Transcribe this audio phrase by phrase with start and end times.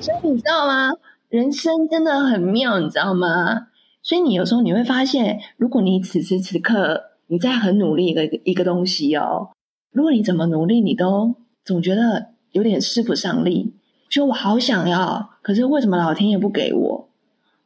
[0.00, 0.92] 所以你知道吗？
[1.28, 3.66] 人生真的很妙，你知道吗？
[4.02, 9.50] 所以你有时候你会发现，如果你此时此刻你在很努力的一个东西哦，
[9.92, 11.34] 如果你怎么努力，你都
[11.64, 13.74] 总觉得有点使不上力，
[14.08, 17.08] 就我好想要，可是为什么老天爷不给我？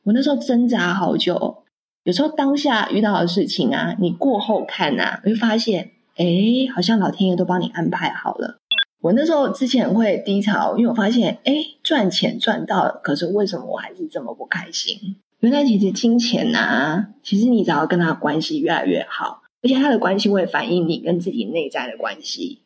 [0.02, 1.62] 我那时候挣扎好久，
[2.02, 6.26] 有时候当下遇到的事情啊，你过后看啊，会发现，哎，
[6.74, 8.58] 好像老天爷都帮你安排好了。
[9.04, 14.96] 我那时候之前会低潮，因为我发现，哎，赚钱赚到了，可是为什么我还是这么不开心？
[15.40, 22.60] 原来其实金钱呐，其实你只要跟他关系越来越好，而且他的关系会反映你跟自己内在的关系。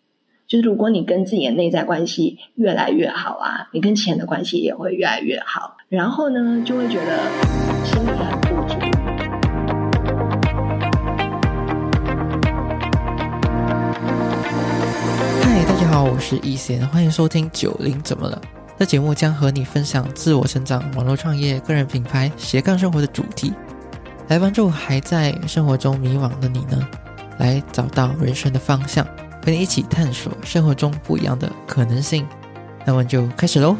[0.47, 5.77] 就是如果你跟自己的内在关系越来越好啊，你跟钱的关系也会越来越好。
[5.89, 7.19] 然后呢，就会觉得
[7.85, 8.17] 心里
[16.19, 18.43] 我是易贤，欢迎收听《九零怎么了》。
[18.77, 23.53] 这节目将和你分享自我成长、网络创业、个人品牌、斜杠生活的主题，
[24.27, 26.89] 来帮助还在生活中迷惘的你呢，
[27.39, 29.07] 来找到人生的方向，
[29.45, 32.27] 和你一起探索生活中不一样的可能性。
[32.85, 33.77] 那么就开始喽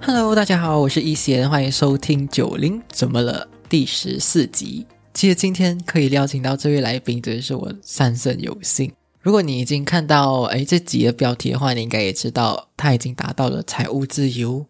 [0.00, 4.84] ！Hello，大家好，我是易贤，欢迎收听《九零怎么了》第十四集。
[5.14, 8.92] 其实今天可以邀请到这位来宾，真是我三生有幸。
[9.20, 14.66] 如果你已经看到哎这集的标题的话，你应该也知道他已经达到了财务自由。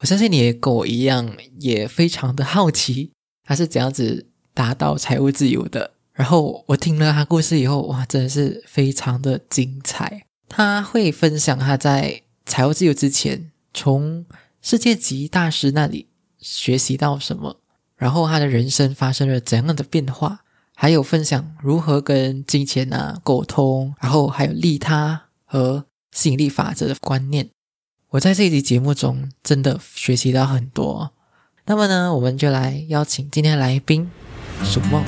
[0.00, 3.12] 我相信你也跟我一样，也非常的好奇
[3.44, 5.92] 他是怎样子达到财务自由的。
[6.12, 10.26] 然后我听了他故事以后，哇，真的是非常的精彩。
[10.46, 14.26] 他会分享他在财务自由之前，从
[14.60, 16.08] 世界级大师那里
[16.38, 17.61] 学习到什么。
[18.02, 20.40] 然后他的人生发生了怎样的变化？
[20.74, 27.50] 还有分享如何跟金钱啊沟通，然后还有利他和吸引力法则的观念。
[28.08, 31.12] 我在这一集节目中真的学习到很多。
[31.66, 34.10] 那么呢，我们就来邀请今天来宾
[34.64, 35.04] 鼠梦。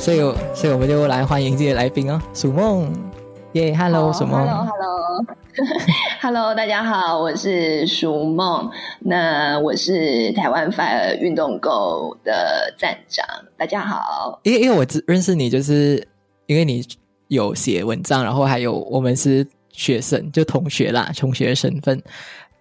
[0.00, 0.18] 所以，
[0.52, 3.11] 所以我们就来欢迎这些来宾哦，鼠梦。
[3.52, 8.70] 耶，Hello，什么？Hello，Hello，Hello， 大家好，我是鼠梦。
[9.00, 13.26] 那我是台湾 Fire 运动购的站长。
[13.58, 14.40] 大家好。
[14.44, 16.08] 因为因为我认识你，就是
[16.46, 16.82] 因为你
[17.28, 22.02] 有写文章，然后还有我们是学生，就同学啦，同学的身份。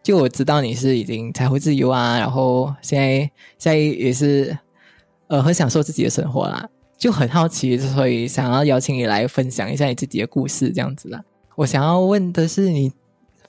[0.03, 3.19] 就我知道你是已经财务自由啊，然后现在
[3.57, 4.57] 现在也是
[5.27, 6.67] 呃很享受自己的生活啦。
[7.01, 11.19] 就很好奇，所以想要邀请你来分享一下你自己的故事，这样子啦。
[11.55, 12.91] 我想要问的是，你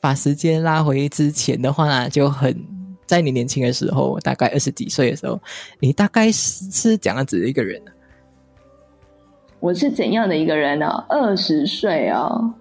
[0.00, 2.64] 把时间拉回之前的话，就很
[3.04, 5.38] 在你年轻的时候，大概二十几岁的时候，
[5.80, 7.90] 你大概是是怎样子的一个人呢？
[9.60, 10.86] 我是怎样的一个人呢？
[11.10, 12.54] 二十岁哦，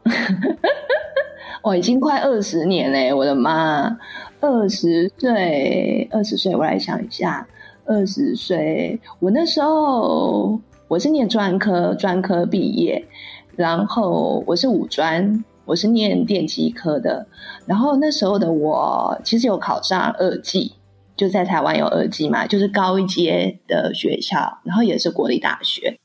[1.63, 3.13] 我已经快二十年嘞！
[3.13, 3.97] 我的妈，
[4.41, 7.47] 二十岁，二十岁，我来想一下，
[7.85, 10.59] 二十岁，我那时候。
[10.91, 13.07] 我是念专科，专科毕业，
[13.55, 17.25] 然后我是五专，我是念电机科的。
[17.65, 20.73] 然后那时候的我其实有考上二技，
[21.15, 25.97] 就在台湾有二技嘛，就是高一阶的学校，然后也是国立大学。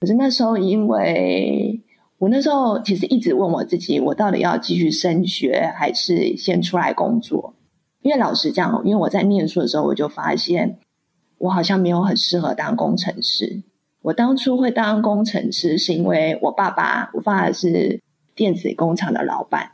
[0.00, 1.80] 可是那时候，因为
[2.18, 7.54] 我那时候其实一直问我自己，我到底要继续升学，还是先出来工作？
[8.02, 10.80] 因为老实讲，因为我在念书的时候，我就发现
[11.38, 13.62] 我好像没有很适合当工程师。
[14.04, 18.02] 我当初会当工程师，是因为我爸爸，我爸爸是
[18.34, 19.70] 电子工厂的老板。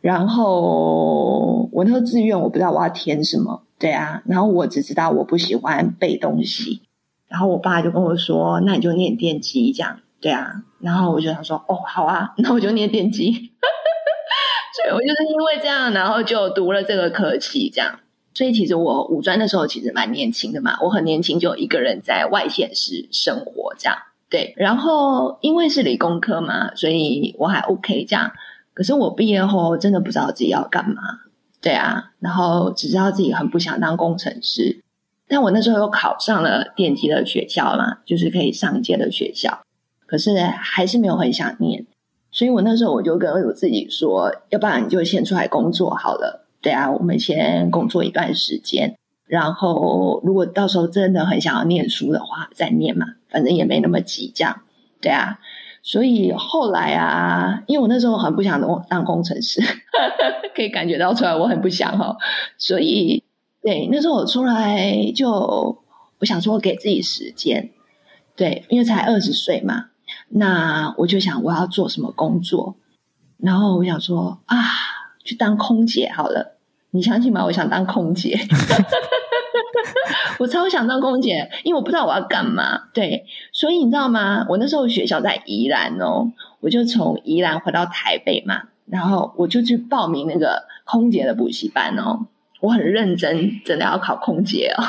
[0.00, 4.22] 然后我那个志愿我不知道我要填什么，对啊。
[4.24, 6.80] 然后我只知道我不喜欢背东西。
[7.28, 13.30] 然后我爸就跟我说：“那你就念电机，这样对啊。”然后我就想说：“哦，好啊，那我就念电机。
[14.72, 18.00] ”所以我就是因为这样，然后就读了这个科系，这样。
[18.36, 23.96] 所以其实我五专的时候其实蛮年轻的嘛，我很年轻就一个人在外县市生活这样，
[24.28, 24.52] 对。
[24.58, 28.30] 然后因为是理工科嘛，所以我还 OK 这样。
[28.74, 31.00] 可是我毕业后真的不知道自己要干嘛，
[31.62, 32.10] 对啊。
[32.18, 34.82] 然后只知道自己很不想当工程师，
[35.26, 39.62] 但我那时候又考上了电机的学校嘛，就是可以上街的学校。
[40.04, 41.86] 可是还是没有很想念，
[42.30, 46.45] 所以我那时候我就跟我自己说，要不然你就先出来工作好了。
[46.66, 54.62] 对啊，我们先工作一段时间，然后如果到时候真的很想要念书的话，再念嘛，反正也没那么急，这样
[55.00, 55.38] 对啊。
[55.84, 59.62] 所以后来啊，因为我那时候很不想当工程师，
[60.56, 62.16] 可以感觉到出来我很不想哈。
[62.58, 63.22] 所以
[63.62, 65.30] 对那时候我出来就
[66.18, 67.70] 我想说给自己时间，
[68.34, 69.90] 对，因为才二十岁嘛，
[70.30, 72.74] 那我就想我要做什么工作，
[73.38, 74.64] 然后我想说啊，
[75.22, 76.54] 去当空姐好了。
[76.90, 77.44] 你相信吗？
[77.44, 78.38] 我想当空姐。
[80.38, 82.88] 我超想当空姐，因为我不知道我要干嘛。
[82.92, 84.44] 对，所以你知道吗？
[84.48, 86.30] 我那时候学校在宜兰哦，
[86.60, 92.26] 我就从宜兰回到台北嘛，然后我就去报名那个空姐的补习班哦。
[92.60, 94.84] 我很认真，真的要考空姐哦。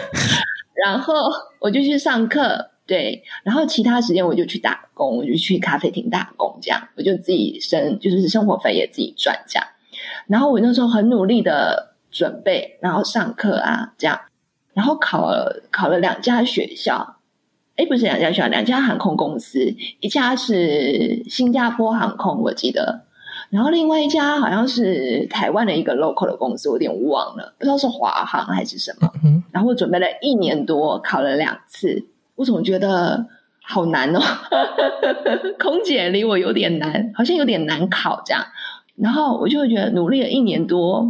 [0.84, 1.14] 然后
[1.58, 9.66] 我就去上课，对，然后其他时间我就去打工，我就去咖啡厅打工，这样我就自己生，就是生活费也自己赚，这样。
[10.26, 14.20] 然后我那时候很努力的准备，然后上课啊，这样。
[14.74, 17.16] 然后考了考了两家学校，
[17.76, 23.04] 哎，不是两家学校，两家航空公司，一家是新加坡航空，我记得，
[23.48, 29.10] 然后另外一家好像是台湾的一个 local 的公司，我有点忘了，不知道是华航还是什么。
[29.50, 32.04] 然后我准备了一年多，考了两次，
[32.34, 33.26] 我总觉得
[33.62, 34.20] 好难哦，
[35.58, 38.44] 空姐离我有点难，好像有点难考这样。
[38.96, 41.06] 然后我就会觉得努力了一年多，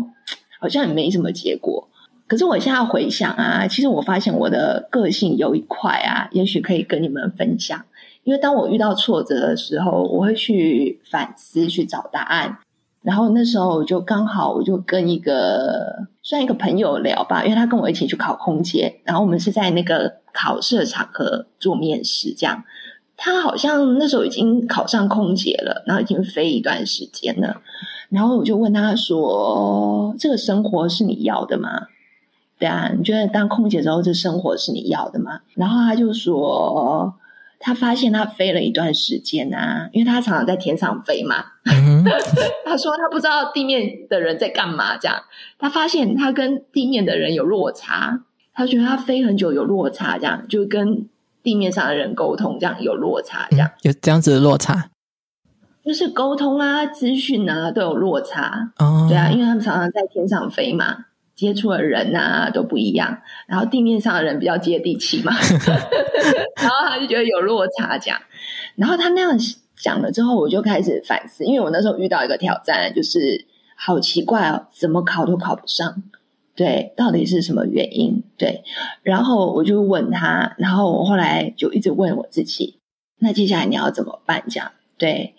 [0.60, 1.88] 好像也没什么结果。
[2.26, 7.80] 可是我现在回想啊，其实我发现我的个性有一块啊，也许可以跟你们分享。
[8.24, 12.58] 因为当我遇到挫折的时候，我会去反思，去找答案。
[13.02, 22.64] 然后那时候我就刚好，我就跟一个算一个朋友聊吧，因为他跟我一起去考空姐，然后我们是在那个考试的场合做面试，这样。
[23.16, 27.62] 他好像那时候已经考上空姐了，然后已经飞一段时间了。
[28.10, 31.88] 然后我就问他说：“这个生活是你要的吗？”
[32.58, 35.40] 对啊，你觉得当空姐之后，这生活是你要的吗？
[35.54, 37.14] 然后他就说，
[37.58, 41.44] 他发现他飞了一段时间啊，因为他常常在天上飞嘛。
[42.64, 45.22] 他说他不知道地面的人在干嘛，这样
[45.58, 48.22] 他发现他跟地面的人有落差，
[48.54, 51.08] 他觉得他飞很久有落差，这样就跟
[51.46, 53.70] 地面上的人沟通，这样有落差，这样。
[53.82, 54.90] 有这样子的落差，
[55.84, 58.72] 就是沟通啊、资讯啊都有落差。
[58.80, 61.04] 哦，对啊，因为他们常常在天上飞嘛。
[61.36, 65.34] 接触的人啊都不一样，然后地面上的人比较接地气嘛，
[66.56, 68.18] 然后他就觉得有落差这样，
[68.74, 69.38] 然后他那样
[69.76, 73.46] 讲了之后，我就开始反思，因为我那时候遇到一个挑战，就是
[73.76, 76.02] 好奇怪哦，怎么考都考不上，
[76.56, 78.22] 对，到底是什么原因？
[78.36, 78.64] 对，
[79.02, 82.78] 然后我就问他，然后我后来就一直问我自己，
[83.20, 84.42] 那接下来你要怎么办？
[84.48, 85.34] 这样对，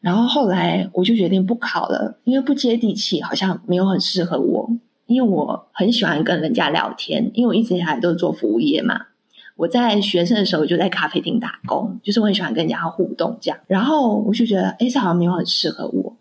[0.00, 4.70] 然后后来我就决定不考了，因为不接地气，好像没有很适合我。
[5.06, 9.08] 因为我很喜欢跟人家聊天，因为我一直以来都是做服务业嘛。
[9.56, 13.58] 我在学生的时候就在咖啡厅打工，就是我很喜欢跟人家互动这样。
[13.66, 16.16] 然后我就觉得，哎，这好像没有很适合我。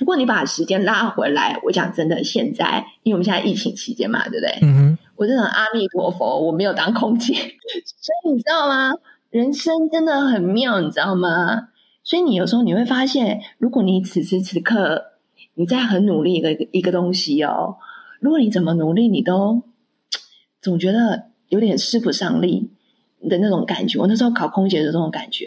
[0.00, 4.58] 不过你把时间拉回来，我讲真的，现在因为我们现在疫情期间嘛，对不对？
[4.62, 8.94] 嗯我真的阿弥陀佛，我没有当空姐，所以你知道吗？
[9.28, 11.68] 人生真的很妙，你知道吗？
[12.02, 15.04] 所以你有时候你会发现，如果你此时此刻
[15.54, 17.76] 你在很努力一个一个东西哦。
[18.20, 19.62] 如果你怎么努力，你都
[20.62, 22.70] 总觉得有点使不上力
[23.28, 23.98] 的那种感觉。
[23.98, 25.46] 我那时候考空姐的这种感觉，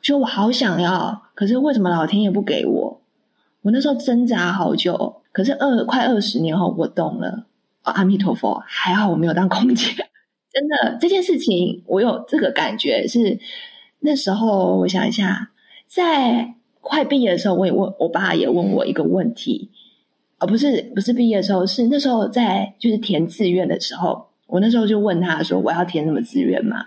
[0.00, 2.99] 就我好想要，可是为什么老天爷不给我？
[3.62, 7.46] 我那时候挣扎好久，可是二快二十年后，我懂了。
[7.82, 9.86] 阿弥陀佛，还好我没有当空姐。
[10.52, 13.38] 真的，这件事情我有这个感觉是
[14.00, 15.50] 那时候，我想一下，
[15.86, 19.70] 在快毕业的时候，我也问我爸，也问我一个问题。
[20.38, 26.86] 哦，不是，不是毕业的时候，是那时候在就是填志愿的时候，我那时候就问他说：“我要填什么志愿嘛？”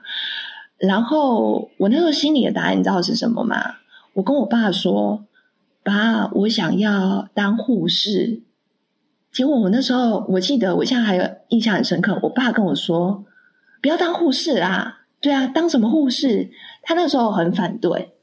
[0.77, 3.75] 然后我那时候心里的答案你知道是什么吗？
[4.13, 5.25] 我跟我爸说
[5.83, 8.41] ：“爸，我想要当护士。”
[9.31, 12.19] 结果我那时候我记得，我现在还有印象很深刻。
[12.21, 13.25] 我爸跟我说
[13.81, 16.49] ：“不要当护士啦！”对啊，当什么护士？
[16.83, 18.13] 他那时候很反对。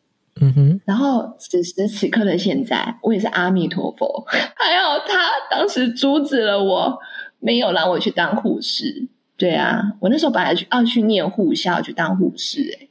[0.41, 6.99] 嗯哼，然后此时此刻的现在，我也是阿弥陀佛， 还好他当时阻止了我，
[7.41, 9.09] 没有让我去当护士。
[9.37, 12.89] 对啊，我那时候本来去要去念护校去当护士，哎，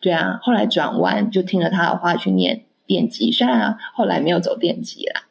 [0.00, 5.22] 对啊，后来转弯就听了他的话去念电机，虽然后来没有走电机啦。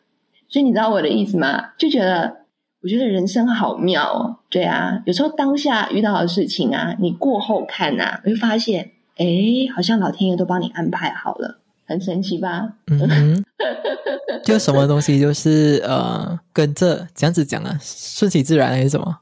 [0.48, 1.74] 所以你知道我的意思吗？
[1.78, 2.46] 就觉得
[2.82, 4.38] 我觉得人生好妙哦。
[4.50, 8.92] 对啊，有时候当下遇到的事情啊，你过后看啊，会发现。
[9.18, 9.28] 哎，
[9.76, 12.76] 好像老天爷都帮你安排好了，很神奇吧？
[12.88, 13.44] 嗯，
[14.46, 19.18] 就什么东西就是呃，跟着这样子讲啊，顺其自然还是什么？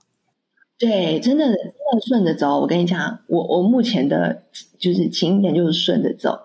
[0.77, 2.59] 对，真的真的顺着走。
[2.59, 4.43] 我跟你讲，我我目前的
[4.77, 6.39] 就是情点就是顺着走。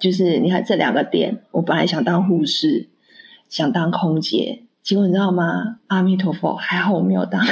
[0.00, 2.88] 就是你看这两个点，我本来想当护士，
[3.48, 5.76] 想当空姐，结果你知道吗？
[5.88, 7.40] 阿弥陀佛，还好我没有当。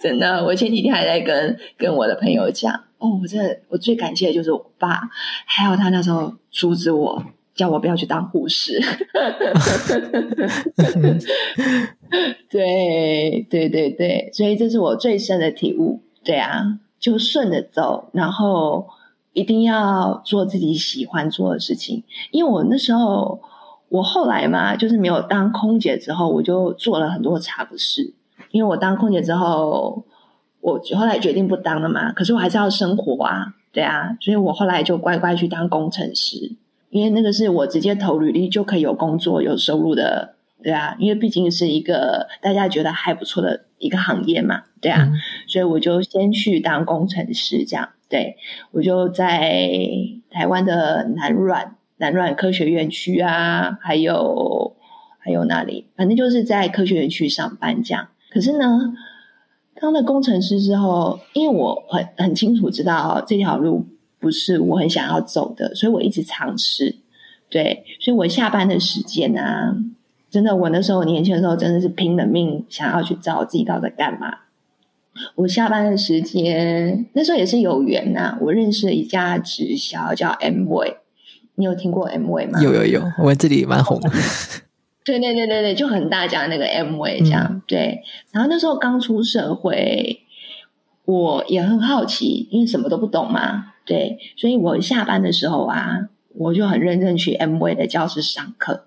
[0.00, 5.08] 真的，我前几天还在跟跟我的朋友讲，哦，我真的我最感谢的就是我爸，
[5.46, 7.22] 还有他那时候阻止我，
[7.54, 8.80] 叫我不要去当护士。
[12.48, 16.02] 对对对对，所以这是我最深的体悟。
[16.24, 18.86] 对啊，就顺着走，然后
[19.32, 22.04] 一定要做自己喜欢做的事情。
[22.30, 23.40] 因为我那时候，
[23.88, 28.12] 我后来嘛，就是没有当空姐之后，我就做了很多尝试。
[28.50, 30.04] 因为我当空姐之后，
[30.60, 32.12] 我后来决定不当了嘛。
[32.12, 36.56] 可是我还是要生活啊，对啊，所以我后来就乖乖去当工程师。
[36.90, 40.96] 因为那个是我直接投履历就可以有工作、有收入的，对啊。
[40.98, 45.10] 因为毕竟是一个大家觉得还不错的一个行业嘛，对啊。
[45.48, 47.88] 所以我就先去当工程师，这样。
[48.08, 48.36] 对
[48.72, 49.70] 我就在
[50.30, 54.76] 台湾的南软南软科学院区啊，还有
[55.18, 55.86] 还有哪里？
[55.96, 58.08] 反正就是在科学院区上班这样。
[58.30, 58.94] 可是呢，
[59.80, 63.86] 当了工程师之后，因为我很很清楚知道这条路
[64.18, 66.96] 不是我很想要走的，所以我一直尝试。
[67.48, 69.76] 对，所以我下班的时间啊，
[70.30, 74.38] 真的，我那时候年轻的时候真的是拼了命想要去找自己到底干嘛。
[75.34, 80.96] 我下班的时间那时候也是有缘呐，我认识了一家直销叫 M V，
[81.56, 82.62] 你有听过 M V 吗？
[82.62, 84.08] 有有有，我们这里蛮红的。
[85.02, 88.00] 对对对对对，就很大家那个 M V 这样对，
[88.32, 90.20] 然后那时候刚出社会，
[91.06, 98.86] 我也很好奇，因为什么都不懂嘛，对，所以我下班的时候啊，我就很认真去 M V 的教室上课，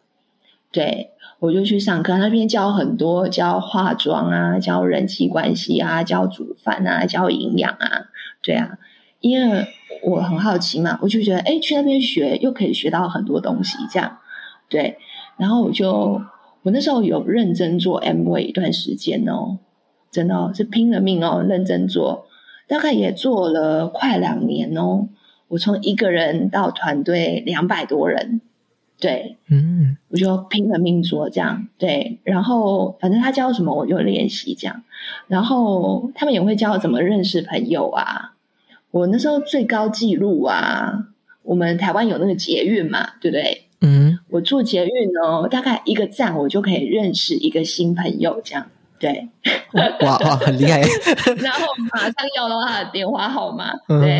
[0.71, 1.12] 对
[1.43, 8.05] 我就去上课，那边教很多，教化妆啊，教人际关系啊，教煮饭啊，教营养啊，
[8.41, 8.77] 对啊，
[9.19, 9.67] 因为
[10.03, 14.19] 我很好奇嘛，我就觉得哎，去那边学又可以学到很多东西，这样
[14.69, 14.97] 对。
[15.35, 16.21] 然后我就，
[16.62, 19.57] 我那时候有认真做 M V 一段时间哦，
[20.09, 22.25] 真的哦，是拼了命哦，认真做，
[22.69, 25.09] 大概也做了快两年哦。
[25.50, 28.39] 我从一个人到团队两百多人，
[28.97, 32.20] 对，嗯，我就拼了命做这样，对。
[32.24, 34.84] 然后反正他教什么我就练习这样，
[35.25, 38.34] 然后他们也会教怎么认识朋友啊。
[38.91, 41.08] 我那时候最高纪录啊，
[41.41, 43.63] 我们台湾有那个捷运嘛，对不对？
[43.82, 48.67] 嗯，我做捷运哦，大概一个站我就可以认识一个新朋友，这样
[49.00, 49.27] 对。
[49.74, 50.79] 哇哇，很厉害！
[51.38, 54.20] 然后马上要到他的电话号码，对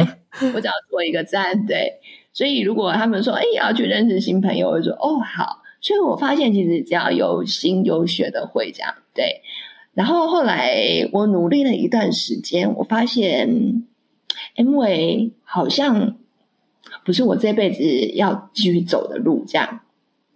[0.56, 2.00] 我只要做一个站，对。
[2.34, 5.60] 所以如果他们说哎要去认识新朋友，我就说哦好。
[5.84, 9.44] 所以我发现其实只要有心有学的会这样对。
[9.94, 13.84] 然后后来我努力了一段时间，我发现
[14.56, 16.16] 因为好像。
[17.06, 19.82] 不是我这辈子要继续走的路，这样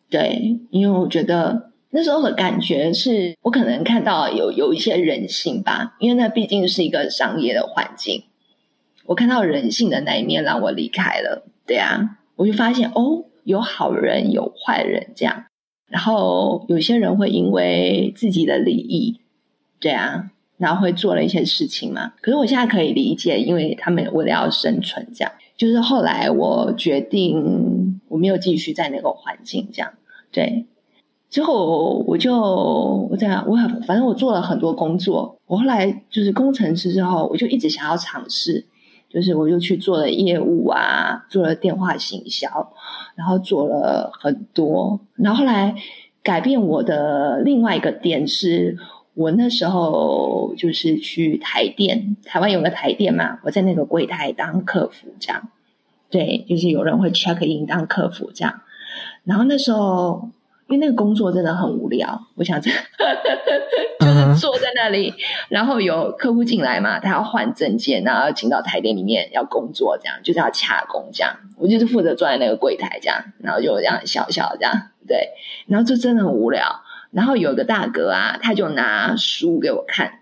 [0.09, 8.23] 对，因为我觉得那时候的感觉是我可能看到有有一些人性吧，因为那毕竟是一个商业的环境，
[9.05, 15.45] 我看到人性的那一面让我离开了，对啊，我就发现哦，有好人有坏人这样，
[15.89, 19.21] 然后有些人会因为自己的利益，
[19.79, 25.31] 对啊，然后会做了一些事情嘛，可是我现在可以理解，因为他们为了要生存这样。
[25.55, 29.91] 就是后来我决定我没有继续在那个环境这样，
[30.31, 30.65] 对，
[31.29, 32.37] 之后我就
[33.09, 33.55] 我这样，我
[33.87, 35.35] 反正我做了很多工作。
[35.47, 38.65] 我后来就是工程师之后，我就一直想要尝试，
[39.09, 42.47] 就是我又去做了业务啊，做了电话行销，
[43.15, 44.99] 然后做了很多。
[45.15, 45.75] 然后后来
[46.23, 48.77] 改变我的另外一个点是。
[49.17, 55.49] 我那时候就是去台电，台湾有个台电嘛，我在那个柜台当客服，这样，
[56.11, 58.61] 对，就是有人会 check in 当客服这样。
[59.23, 60.29] 然后那时候，
[60.69, 62.69] 因为那个工作真的很无聊，我想着
[63.99, 65.13] 就是坐在那里，
[65.49, 71.33] 然后有客户进来嘛，他要换证件，然后进到台电里面要工作，这样就是要洽工这样。
[71.57, 74.73] 我就是负责坐在那个柜台这样，然后就这样笑笑这样，
[75.07, 75.29] 对，
[75.67, 76.81] 然后就真的很无聊。
[77.11, 80.19] 然后有个大哥啊，他就拿书给我看，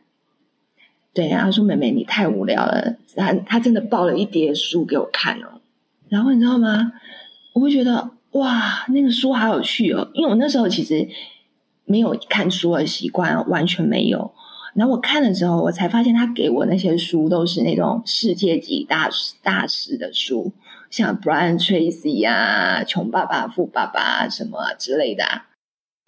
[1.14, 5.62] 对，然后说：“妹妹，你太无聊了。”他他真的抱了一叠书给我看哦。
[6.08, 6.92] 然后你知道吗？
[7.54, 10.10] 我会觉得哇，那个书好有趣哦。
[10.14, 11.08] 因为我那时候其实
[11.86, 14.34] 没有看书的习惯，完全没有。
[14.74, 19.10] 然后我看的时候，我才发现他给我那些书都是那种世界级大
[19.42, 20.52] 大师的书，
[20.90, 25.24] 像 Brian Tracy 啊，《穷爸爸富爸爸》什么之类的。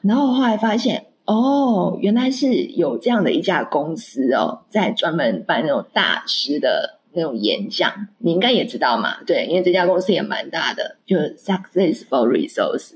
[0.01, 9.17] 然后后来发现，哦，原来是有这样的一家公司哦，在专门办那种大师的那种演讲，你应该也知道嘛？
[9.25, 12.93] 对，因为这家公司也蛮大的，就是 Successful Resource。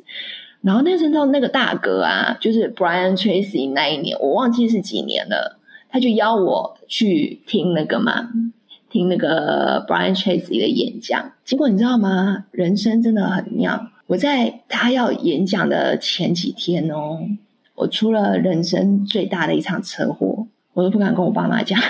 [0.62, 5.60] 然后那时候那个大哥啊，就是 Brian Tracy 那一年，我忘记是几年了，
[5.90, 8.30] 他就邀我去听那个嘛，
[8.92, 11.34] 听那个 Brian Tracy 的演讲。
[11.44, 12.46] 结果你知道吗？
[12.51, 13.88] 人生真的很妙。
[14.06, 17.20] 我在他要演讲的前几天哦，
[17.74, 21.80] 我出了人生最大的一场车祸，我都不敢跟我爸妈讲。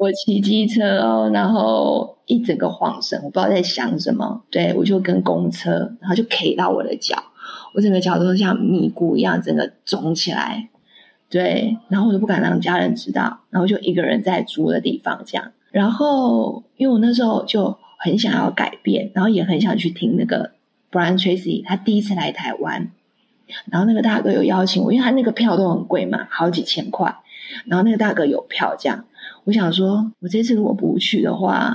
[0.00, 4.42] 我骑机车哦，然后一整个晃神，我不知道在想什么。
[4.50, 7.22] 对我就跟公车，然后就 K 到我的脚，
[7.74, 10.70] 我整个脚都像米糊一样，整个肿起来。
[11.28, 15.52] 对，然后我都不敢让家人知道，然后就一个人在租的地方这样。
[15.70, 20.52] 然后因为我那时候就很想要改变，然后也很想去听那个
[20.90, 22.90] Brian Tracy，他第一次来台湾，
[23.66, 27.14] 然后那个大哥有邀请我，因为他那个票都很贵嘛，好几千块，
[27.66, 29.04] 然后那个大哥有票这样。
[29.44, 31.74] 我想说，我这次如果不去的话，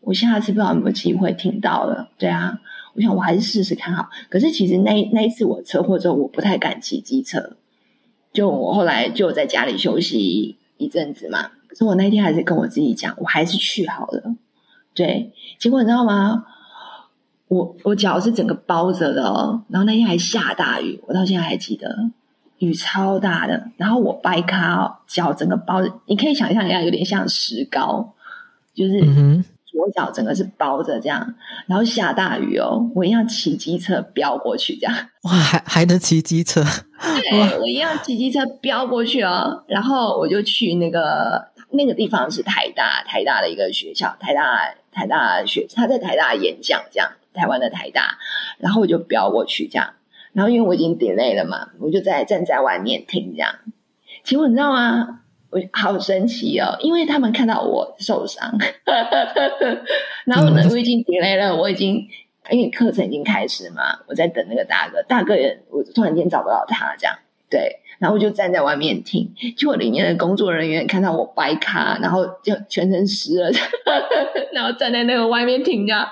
[0.00, 2.08] 我下次不知道有没有机会听到了。
[2.18, 2.58] 对啊，
[2.94, 4.08] 我想我还是试试看好。
[4.28, 7.56] 可是其实那那一次我车祸之后，我不太敢骑机车，
[8.32, 11.50] 就我后来就在家里休息一阵子嘛。
[11.68, 14.34] 可是我那天还是跟我自己讲，我还是去好了。
[14.94, 16.44] 对，结果你知道吗？
[17.48, 22.10] 我我脚是整个包着的哦，然后那天还下大雨，我到现在还记得。
[22.62, 24.56] 雨超大的，然后我掰开
[25.08, 28.14] 脚整个包着，你可以想象一下，有点像石膏，
[28.72, 29.00] 就是
[29.66, 31.34] 左脚整个是包着这样，
[31.66, 36.62] 然后下大雨哦，我一样骑机车飙过去这样，哇，还还能骑机车？
[37.02, 48.16] 对，我一样骑机车飙过去哦，然后我就去那个那个地方是台大台大的一个学校，台大台大学他在台大演讲这样，台湾的台大，
[48.58, 49.92] 然后我就飙过去这样。
[50.32, 53.54] 然后因为我已经 delay 了嘛，我就在站在外面听这样。
[54.24, 55.20] 结果你知道吗？
[55.50, 58.50] 我好神奇哦，因为他们看到我受伤，
[60.24, 62.08] 然后呢，我已经 delay 了，我已经
[62.50, 67.14] 因为课程已经开始嘛，我在等那个大哥，大哥也我突然间找不到他这样，
[67.50, 73.50] 对，然后我就站在外面听，结果里面的工作人员看到我白卡，然后就全身湿了，
[74.54, 76.08] 然后站在那个外面听这样，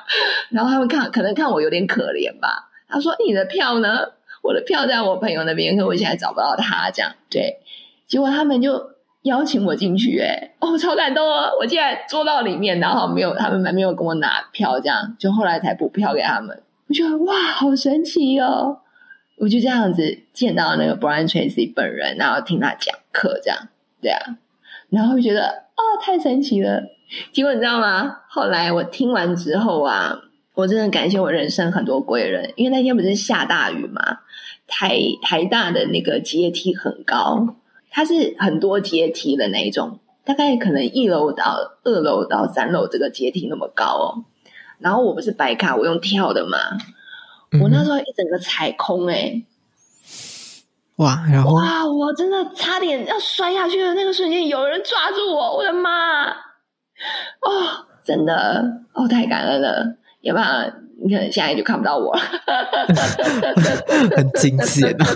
[0.50, 2.66] 然后他们看可能看我有点可怜吧。
[2.90, 4.00] 他说：“你的票呢？
[4.42, 6.90] 我的票在我朋友那边，可我现在找不到他。
[6.90, 7.59] 这样对，
[8.07, 8.90] 结果他们就
[9.24, 11.50] 邀请我进去，哎，哦，超感动哦！
[11.61, 16.62] 我竟然坐到里面，然后没有他们没有跟我拿票，这样就后来才补票给他们。
[16.88, 18.79] 我觉得哇，好神奇哦！
[19.38, 23.68] 我就这样子见到那个 Brian Tracy 本人，然后听他讲课，这样
[24.00, 24.38] 对啊，
[24.88, 26.83] 然后觉得哦，太神奇了。
[27.31, 28.20] 结果你知道吗？
[28.31, 30.22] 后来我听完之后啊。”
[30.54, 34.18] 我真的感谢我人生很多贵人，因为那天不是下大雨嘛，
[34.66, 37.56] 台台大的那个阶梯很高，
[37.90, 44.24] 它是很多阶梯的那一种，大概可能一楼到二楼到三楼这个阶梯那么高哦。
[44.78, 46.58] 然后我不是白卡，我用跳的嘛，
[47.62, 49.42] 我那时候一整个踩空哎，
[50.96, 51.24] 哇！
[51.30, 56.28] 然后哇，我真的差点要摔下去的那个瞬间，有人抓住我，我的妈！
[56.28, 59.96] 哦，真的哦，太感恩了。
[60.22, 62.12] 要不然你可能现在就看不到我，
[64.14, 65.06] 很惊险啊！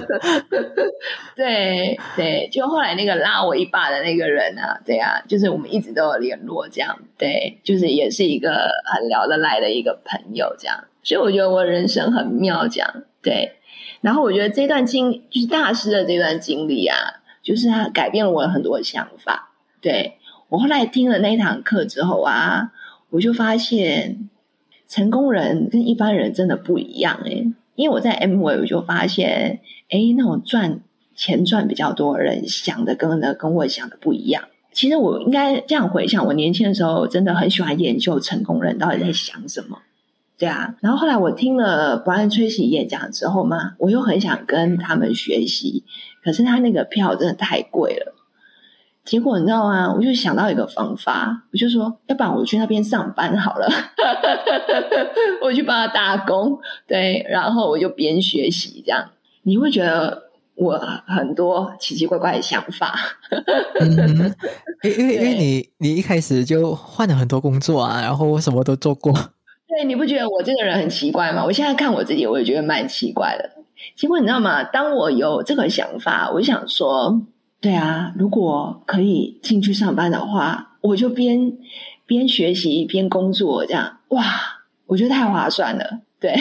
[1.36, 10.82] 对对，就后来那个拉我一把的那个人啊，对啊，就是我们一直都有联络，这样对，就是也是一个很聊得来的一个朋友，这样。
[11.02, 13.56] 所以我觉得我人生很妙，这样对。
[14.00, 16.96] 然后我觉得这段经就是大师的这段经历啊，
[17.42, 19.50] 就是他改变了我很多想法。
[19.82, 20.14] 对
[20.48, 22.70] 我后来听了那堂课之后啊，
[23.10, 24.30] 我就发现。
[24.94, 30.82] 成功人跟一般人真的不一样诶，因为我在 M 位我就发现，哎，那种赚
[31.16, 34.44] 钱赚比较多的人想的跟的跟我想的不一样。
[34.70, 39.78] 其实我应该这样回想，我年轻的时候真的很喜欢研究成功人到底在想什么，
[40.38, 40.76] 对啊。
[40.80, 45.82] 然后后来我听了 Brian Tracy 演讲之后嘛，我又很想跟他们学习，
[46.22, 48.14] 可是他那个票真的太贵了。
[49.04, 49.92] 结果你知道吗？
[49.94, 53.68] 我就想到一个方法，我就说，要不然我去那边上班好了，
[55.42, 59.10] 我去帮他打工，对，然后我就边学习这样。
[59.42, 62.98] 你会觉得我很多奇奇怪怪的想法，
[64.82, 69.12] 因因为 因为你你一开始就换了很多工作啊，然后我什么都做过。
[69.68, 71.44] 对，你不觉得我这个人很奇怪吗？
[71.44, 73.50] 我现在看我自己，我也觉得蛮奇怪的。
[73.94, 74.64] 结果你知道吗？
[74.64, 77.20] 当我有这个想法，我想说。
[77.64, 81.56] 对啊，如果可以进去上班的话，我就边
[82.04, 84.22] 边学习边工作，这样哇，
[84.84, 86.00] 我觉得太划算了。
[86.20, 86.34] 对，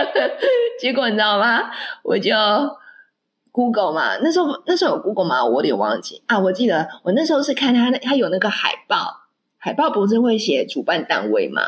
[0.80, 1.70] 结果你知道吗？
[2.02, 2.32] 我就
[3.52, 5.44] Google 嘛，那时候那时候有 Google 吗？
[5.44, 6.38] 我有点忘记啊。
[6.38, 9.24] 我记得我那时候是看他他有那个海报，
[9.58, 11.60] 海报不是会写主办单位嘛？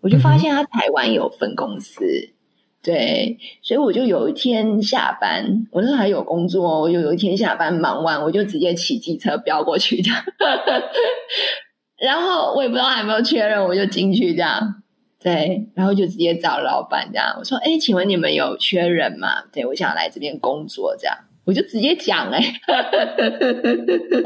[0.00, 2.30] 我就发现他台湾有分公司，
[2.82, 10.20] 对，所以我就有一天下班，我那时候还有工作，我就有一天下班忙完，我就直接骑机车飙过去，这样，
[11.96, 14.82] 然后我也不知道还没有确认，我就进去这样，
[15.22, 19.44] 对，然后就直接找老板这样，我说：“哎，请问你们有缺人吗？
[19.52, 22.40] 对我想来这边工作，这样，我就直接讲，哎，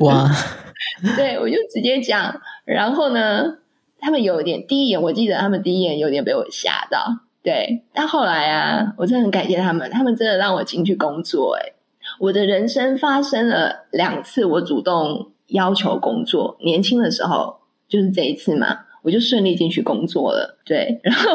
[0.01, 0.27] 哇，
[1.17, 3.59] 对我就直接讲，然后呢？”
[3.99, 7.07] 他们有点第一眼，我记得他们第一眼有点被我吓到，
[7.47, 7.85] 对。
[7.95, 11.57] 但后来啊，我真的很感谢他们，他们真的让我进去工作。
[11.61, 11.73] 哎，
[12.19, 16.57] 我的人生发生了两次，我主动要求工作。
[16.61, 20.59] 年轻的时候就是这一次嘛，我就顺利进去工作了。
[20.65, 21.31] 对，然后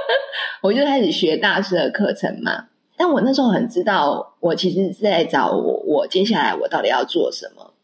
[0.62, 2.68] 我就开始学大师的课程嘛。
[2.96, 7.74] 但我那时候很知道，我其实是在找我，我接下来我到底要做什么？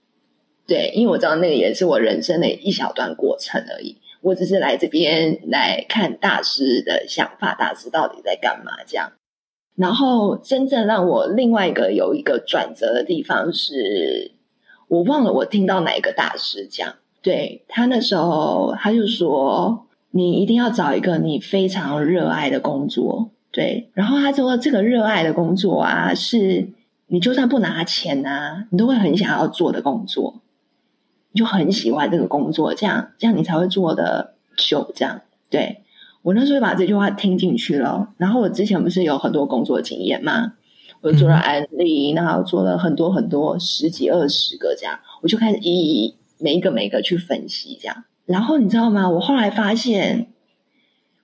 [0.66, 3.98] 对，因为我知道那个也是我人生的一小段过程而已。
[4.20, 8.72] 我只是来这边来看大师的想法，大师到底在干嘛？
[8.86, 9.12] 这样，
[9.76, 14.32] 然后真正让我另外一个有一个转折的地方是，
[14.88, 26.68] 我忘了我听到哪一个大师讲，对他那时候他就说，你一定要找一个你非常热爱的工作，对，然后他说这个热爱的工作啊，是
[27.06, 30.42] 你就算不拿钱啊，你都会很想要做的工作。
[31.34, 34.90] 就很喜欢这个工作，这样这样你才会做的久。
[34.94, 35.82] 这样，对
[36.22, 38.08] 我那时候把这句话听进去了。
[38.16, 40.54] 然后我之前不是有很多工作经验吗？
[41.00, 48.04] 我做了案例，然后做了很多很多十几二十个这样，我就开始一一每一个每一个去分析这样。
[48.26, 49.08] 然后你知道吗？
[49.08, 50.26] 我后来发现，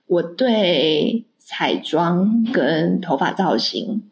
[0.07, 4.09] 我对彩妆跟头发造型，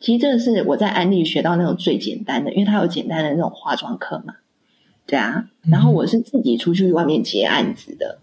[0.00, 4.36] 其实这是我在安利学到那种最简单的，因为它有简单的那种化妆课嘛。
[5.06, 8.20] 对啊，然后我是自己出去外面接案子的，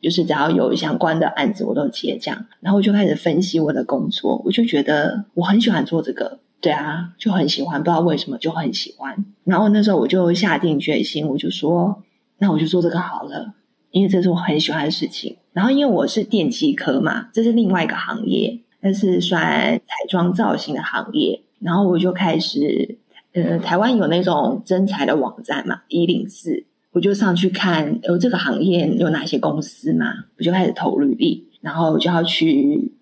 [0.00, 9.24] 就是只要有相关的案子我都接这样，然后我就开始分析我的工作，我就觉得我很喜欢做这个，对啊，就很喜欢，不知道为什么就很喜欢。
[9.44, 12.02] 然后那时候我就下定决心，我就说，
[12.38, 13.54] 那我就做这个好了，
[13.92, 15.36] 因为这是我很喜欢的事情。
[15.52, 22.98] 然后因为我是电机科嘛，这是另外一个行业，但是算彩妆造型的行业，然后我就开始。
[23.36, 30.06] 呃，台湾有那种真才的网站嘛，一零四，我就上去看，有这个行业有哪些公司嘛，
[30.38, 32.92] 我就开始投履历，然后就要去，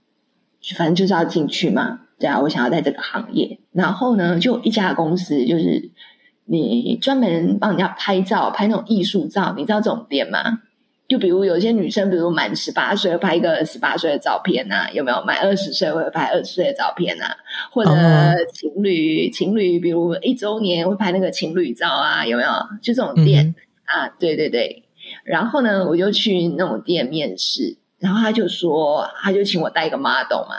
[0.76, 5.92] 反正就是要进去嘛，对啊，我想要在这个行业，然后呢，就一家公司，就是
[6.46, 10.62] 你专门帮人家拍照，拍那种艺术照，你知道这种店吗？
[11.06, 15.22] 就比如有些女生，比如满十八岁拍一个十八岁的照片呐，有没有？
[15.24, 17.26] 满二十岁会拍二十岁的照片呐？
[17.70, 17.90] 或者
[18.52, 22.50] 情侣情侣，比如一周年会拍那个情侣照啊，有没有？
[22.82, 24.82] 就这种店啊，对对对。
[25.24, 30.56] 然后呢，我就去那种店面试，然后他就说，他就请我带一个 model 嘛。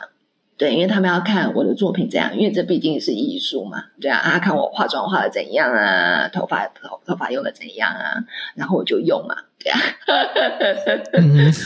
[0.58, 8.24] 对，因为他们要看我的作品怎样，因为这毕竟是艺术嘛，对啊，啊，看我化妆化的怎样啊，头发头头发用的怎样啊，
[8.56, 9.80] 然后我就用嘛，对啊，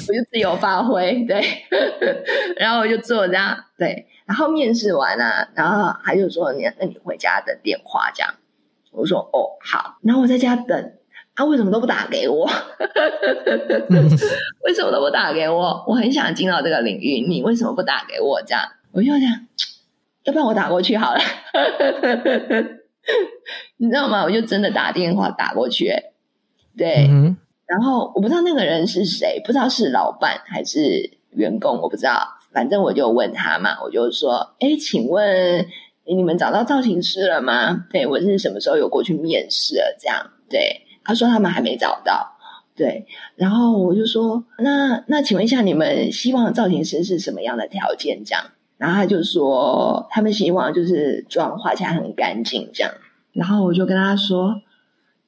[0.08, 1.39] 我就自由发挥，对，
[2.58, 8.34] 然后我就做这样，对，然后面试完了，然后他就说你那你回家等电话这样，
[8.91, 10.93] 我说哦好，然后我在家等。
[11.36, 12.43] 他为什么都不打给我？
[14.65, 15.86] 为什么都不打给我？
[15.88, 18.41] 我很想进到这个领域，你为什么不打给我？
[18.45, 19.30] 这样我就想，
[20.23, 21.19] 要不然我打过去好了。
[23.78, 24.23] 你知道吗？
[24.23, 25.91] 我就真的打电话打过去，
[26.78, 27.10] 对。
[27.65, 32.36] 然后我不知道那个人是谁，不知道是老板还是员工，我不知道。
[32.52, 35.67] 反正我就问他嘛，我就说：“哎，请问
[36.06, 37.86] 你们找到造型师了吗？
[37.91, 39.95] 对我是什么时候有过去面试了？
[39.99, 42.38] 这样对。”他说他们还没找到，
[42.75, 48.23] 对，然后我就说那那请问一下，你们希望造型师是什么样的条件？
[48.23, 48.45] 这样，
[48.80, 52.92] 然后他就说他们希望就是妆画起来很干净，这样。
[53.34, 54.60] 然后我就跟他说，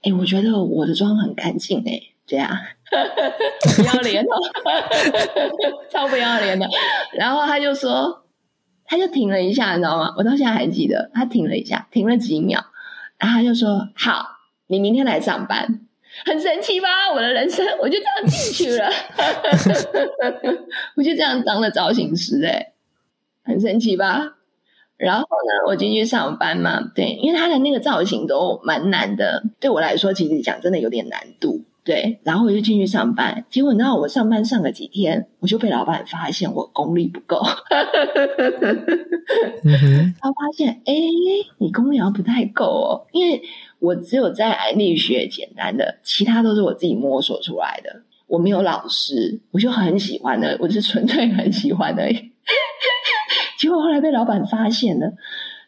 [0.02, 2.50] 哎，我觉得我的妆很干净，哎，这样
[3.76, 4.36] 不要脸哦，
[5.92, 6.68] 超不要脸的。
[7.14, 8.24] 然后他就说，
[8.86, 10.16] 他就停了一下，你知道吗？
[10.18, 12.66] 我到现在还记得，他停了一下，停了几秒，
[13.18, 14.40] 然后他就说好。
[14.68, 15.82] 你明天来上班，
[16.26, 16.88] 很神奇吧？
[17.14, 18.90] 我的人生我就这样进去了，
[20.96, 22.72] 我就这样当了造型师，哎，
[23.44, 24.38] 很神奇吧？
[24.98, 32.20] 然后呢，我进去上班嘛，对，因为他的那个造型都蛮难的，对我来说，其实讲真的有点难度，对。
[32.24, 37.42] 然后我就进去上班，结果你知道，我上班上了几天，我就被老板发现我功力不够，
[40.20, 40.94] 他发现，哎，
[41.58, 43.42] 你功力好像不太够哦，因为。
[43.82, 48.04] 我只有在安利学简单的，其他都是我自己摸索出来的。
[48.28, 52.04] 我没有老师，我就很喜欢的，我是纯粹很喜欢的。
[53.62, 55.14] 结果后来被老板发现了，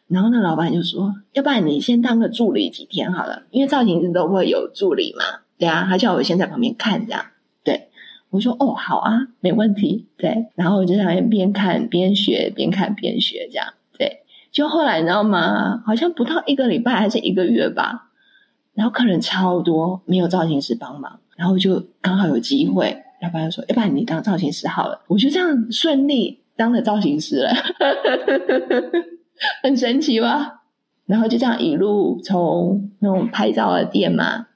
[0.08, 5.22] 然后那老板就说：“要不然你先当个助理几天好了，因为造型师都会有助理嘛。”
[5.56, 7.24] 对啊，他叫我先在旁边看这样。
[7.62, 7.90] 对，
[8.30, 13.68] 我说：“哦，好啊，没问题。”对，然后我就在边看边学，边看边学这样。
[13.96, 15.80] 对，就后来你知道吗？
[15.86, 18.10] 好像不到一个礼拜还是一个月吧，
[18.74, 27.50] 然后客人超多，没有造型师帮忙，然后就刚好有机会，老板就说：“要不然你当造型师好了。”我就这样顺利当了造型师了，
[29.62, 30.62] 很神奇吧？
[31.06, 34.46] 然后就这样一路从那种拍照的店嘛。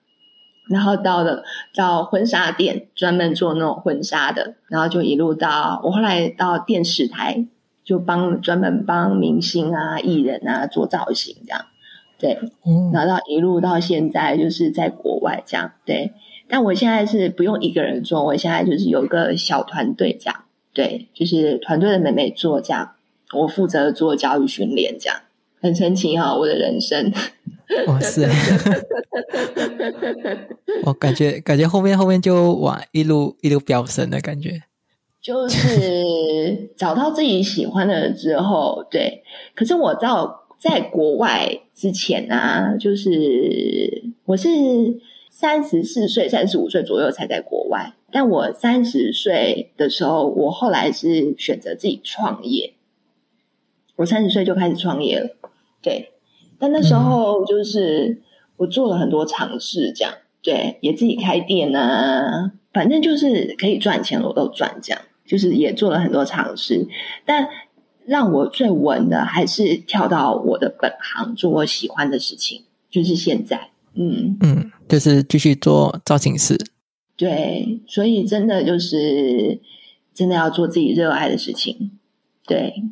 [0.71, 1.43] 然后到了
[1.75, 7.47] 到婚纱店，专门做那种婚纱的，然后就一路到我后来到电视台，
[7.83, 11.65] 就帮专门帮明星啊、艺人啊做造型这样，
[12.21, 12.39] 对，
[12.93, 16.13] 然后到一路到现在就是在国外这样，对。
[16.51, 22.93] 但我现在是不用一个人做，我现在就是有个小团队这样，对，就是团队的妹妹做这样，
[23.35, 25.21] 我负责做教育训练这样，
[25.61, 27.13] 很神奇哈，我的人生。
[27.87, 28.27] 哇 塞！
[30.85, 34.63] 我感觉感觉后面后面就往一路一路飙升的感觉，
[35.21, 39.23] 就是找到自己喜欢的之后，对。
[39.55, 44.49] 可是我到在国外之前啊，就是我是
[45.41, 52.75] 三十四岁、三十五岁左右才在国外，但我三十岁的时候，我后来是选择自己创业。
[53.95, 55.31] 我三十岁就开始创业了，
[55.81, 56.11] 对。
[56.59, 58.21] 但那时候就是
[58.57, 66.85] 我做了很多尝试，这样对，也自己开店啊，反正就是可以赚钱，我都赚，这样就是也做了很多尝试。
[67.25, 67.49] 但
[68.05, 76.57] 让我最稳的还是跳到我的本行，做我喜欢的事情，就是现在，嗯嗯，就是继续做造型师。
[77.17, 79.61] 对，所以真的就是
[80.15, 81.91] 真的要做自己热爱的事情，
[82.47, 82.85] 对。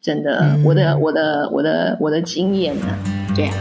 [0.00, 2.86] 真的，我的我的我的我的经验呢？
[3.36, 3.54] 对啊。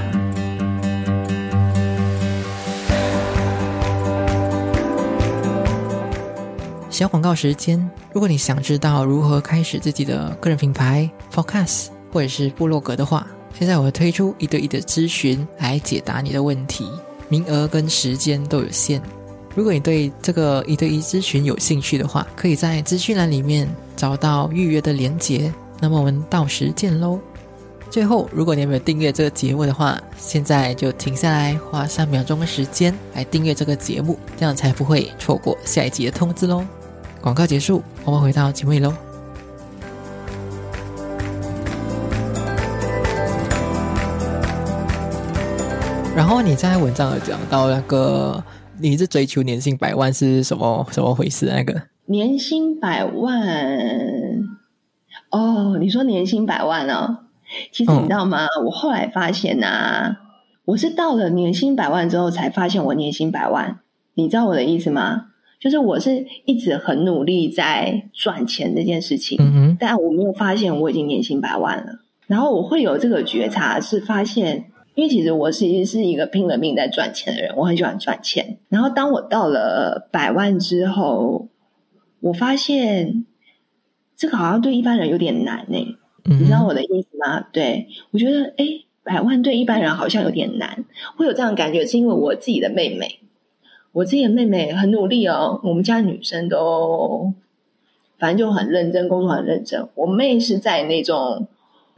[6.89, 16.89] 小广告时间，如果你想知道如何开始自己的个人品牌、Focus 或者是部落格的话，现在我会推出一对一的咨询来解答你的问题，
[17.29, 19.01] 名额跟时间都有限。
[19.53, 25.53] 如果你对这个一对一咨询有兴趣的话，可以在资讯栏里面找到预约的连结。
[25.79, 27.19] 那么我们到时见喽！
[27.89, 36.65] 最后，如果你没有订阅这个节目的话，现在就停下来，花三秒钟的时间来订阅这个节目，这样才不会错过下一集的通知喽。
[37.19, 39.10] 广告结束，我们回到节目里喽。
[46.13, 48.43] 然后你在文章有讲到那个，
[48.79, 51.45] 你是追求年薪百万是什么什么回事？
[51.45, 53.39] 那个年薪百万。
[55.29, 57.19] 哦，你说年薪百万哦？
[57.71, 58.45] 其实你知道吗？
[58.65, 60.17] 我后来发现呐，
[60.65, 63.79] 我是到了年薪百万之后才发现我年薪百万。
[64.15, 65.27] 你知道我的意思吗？
[65.59, 71.99] 就是我是一直很努力在赚钱这件事情，但我没有发现我已经年薪百万了。
[72.27, 78.57] 然后我会有这个觉察，是发现，因为其实我其实是一个拼了命在赚钱的人，我很喜欢赚钱。
[78.69, 81.47] 然后当我到了百万之后，
[82.19, 83.25] 我发现。
[84.17, 87.41] 这个好像对一般人有点难呢，你知道我的意思吗？
[87.51, 88.65] 对我觉得，哎，
[89.01, 90.85] 百万对一般人好像有点难，
[91.17, 93.17] 会有这样感觉，是因为我自己的妹妹，
[93.93, 97.33] 我自己的妹妹很努力哦，我们家女生都
[98.19, 99.89] 反正就很认真，工作很认真。
[99.95, 101.47] 我妹是在那种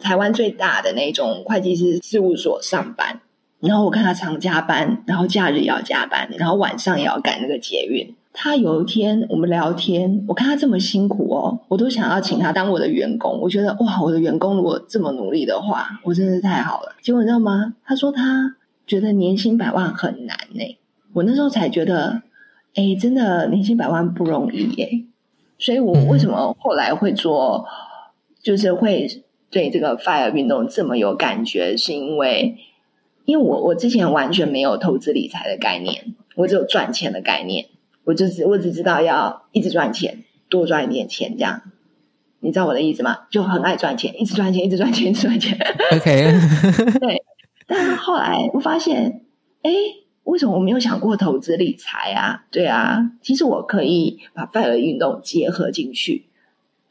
[0.03, 3.21] 台湾最大的那种会计师事务所上班，
[3.61, 8.13] 然后我看他常加班，然后假日也要加班，然后晚上也要赶那个捷运。
[8.35, 13.39] 他有一天我们聊天，我看他这么辛苦哦，我都想要请他当我的员工。
[13.39, 16.95] 我觉得哇，我的员工如果这么努力的话，我真是太好了。
[17.01, 17.75] 结果你知道吗？
[17.85, 18.55] 他说他
[18.87, 20.77] 觉得年薪百万很难呢。
[21.13, 22.23] 我那时候才觉得，
[22.73, 25.03] 哎，真的年薪百万不容易耶。
[25.59, 27.63] 所以我为什么后来会做，
[28.41, 29.07] 就是会
[29.53, 32.57] 对这个 fire 运动这么有感觉，是因为，
[33.25, 37.67] 因为我我之前完全没有投资理财的概念，我只有赚钱的概念。
[38.05, 41.61] 我就只我只知道要一直赚钱，多赚一点钱，这样，
[42.41, 43.19] 你知道我的意思吗？
[43.29, 45.57] 就很爱赚钱，一直赚钱，一直赚钱，一直赚钱。
[45.93, 46.33] OK，
[46.99, 47.23] 对。
[47.65, 49.21] 但是后来我发现，
[49.61, 49.71] 哎，
[50.23, 52.43] 为什么我没有想过投资理财啊？
[52.51, 56.25] 对啊，其实我可以把快乐运动结合进去。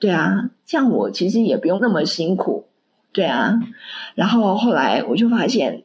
[0.02, 2.66] 对啊，这样我其实也不用那么辛苦。
[3.12, 3.60] 对啊。
[4.14, 5.84] 然后后来我就发现。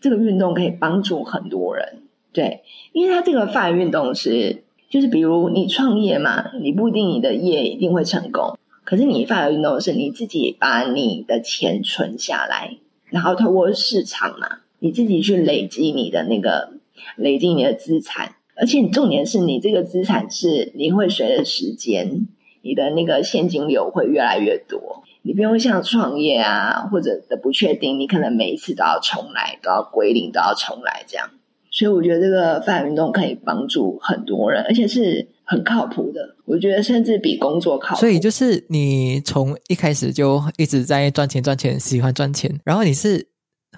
[0.00, 2.02] 这个运动可以帮助很多人。
[2.30, 16.74] 对，因为它这个 FIRE 运动是，就是比如你创业嘛，你不一定你的业一定会成功，可是你 FIRE 运动是你自己把你的钱存下来，然后透过市场嘛，你自己去累积你的那个
[17.16, 22.26] 累积你的资产，而且重点是你这个资产是你会随着时间，
[22.64, 25.04] 你的那个现金流会越来越多。
[25.22, 31.30] 你不用像创业啊，或者的不确定，你可能每一次都要重来，都要归零，都要重来这样。
[31.70, 36.36] 所以我觉得这个泛运动可以帮助很多人，而且是很靠谱的。
[36.44, 38.00] 我觉得甚至比工作靠谱。
[38.00, 43.26] 所以就是你从一开始就一直在赚钱，赚钱，喜欢赚钱，然后你是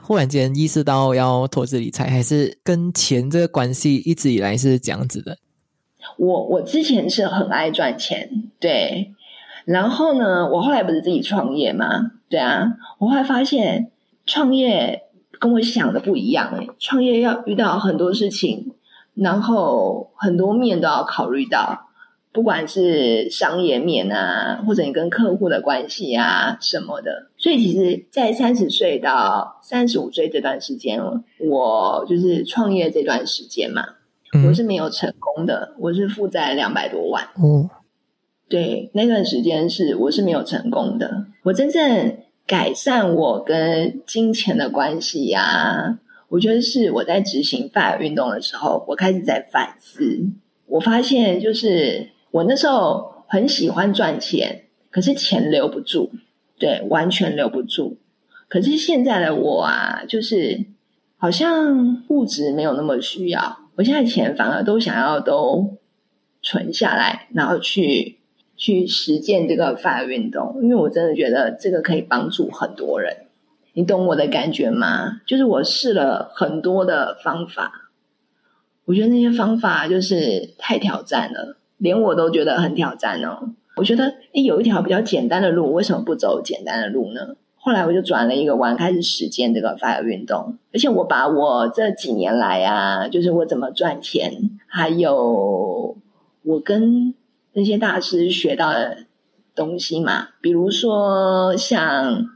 [0.01, 5.39] 忽然间意识到要投资理财，还是跟钱这个关系一直以来是这样子的？
[6.17, 9.13] 我我之前是很爱赚钱，对。
[9.65, 12.13] 然后呢，我后来不是自己创业吗？
[12.29, 13.91] 对啊，我后来发现
[14.25, 15.03] 创业
[15.41, 18.73] 跟我想的不一样诶，创业要遇到很多事情，
[19.15, 21.89] 然后很多面都要考虑到，
[22.31, 27.27] 不管是商业面啊，或者你跟客户的关系啊什么的。
[27.37, 31.01] 所以其实，在三十岁到三十五岁这段时间，
[31.41, 33.83] 我就是创业这段时间嘛，
[34.47, 37.25] 我是没有成功的，我是负债两百多万。
[37.37, 37.71] 哦。
[38.49, 41.27] 对，那段时间是我是没有成功的。
[41.43, 50.31] 我真正改善我跟金钱的关系呀，我觉得是我在执行 FIRE 运动的时候，我开始在反思。
[50.67, 56.11] 我发现，就是我那时候很喜欢赚钱，可是钱留不住，
[56.57, 57.97] 对，完全留不住。
[58.47, 60.67] 可是现在的我啊，就是
[61.17, 65.77] 好像物质没有那么需要，我现在钱反而都想要都
[66.43, 68.17] 存下来，然后去。
[68.59, 73.15] 去实践这个 FIRE 运动，因为我真的觉得这个可以帮助很多人。
[73.75, 75.21] 你懂我的感觉吗？
[75.27, 77.91] 就是我试了很多的方法，
[78.87, 83.51] 我觉得那些方法就是太挑战了，连我都觉得很挑战哦。
[83.77, 87.37] 我觉得，诶有一条比较简单的路，为什么不走简单的路呢？
[87.67, 94.33] 后来我就转了一个弯，开始实践这个 FIRE 运动，而且我把我这几年来啊，就是我怎么赚钱，
[94.67, 95.99] 还有
[96.45, 97.13] 我跟。
[97.59, 99.07] 那些大师学到的
[99.55, 102.27] 东西嘛，比如说像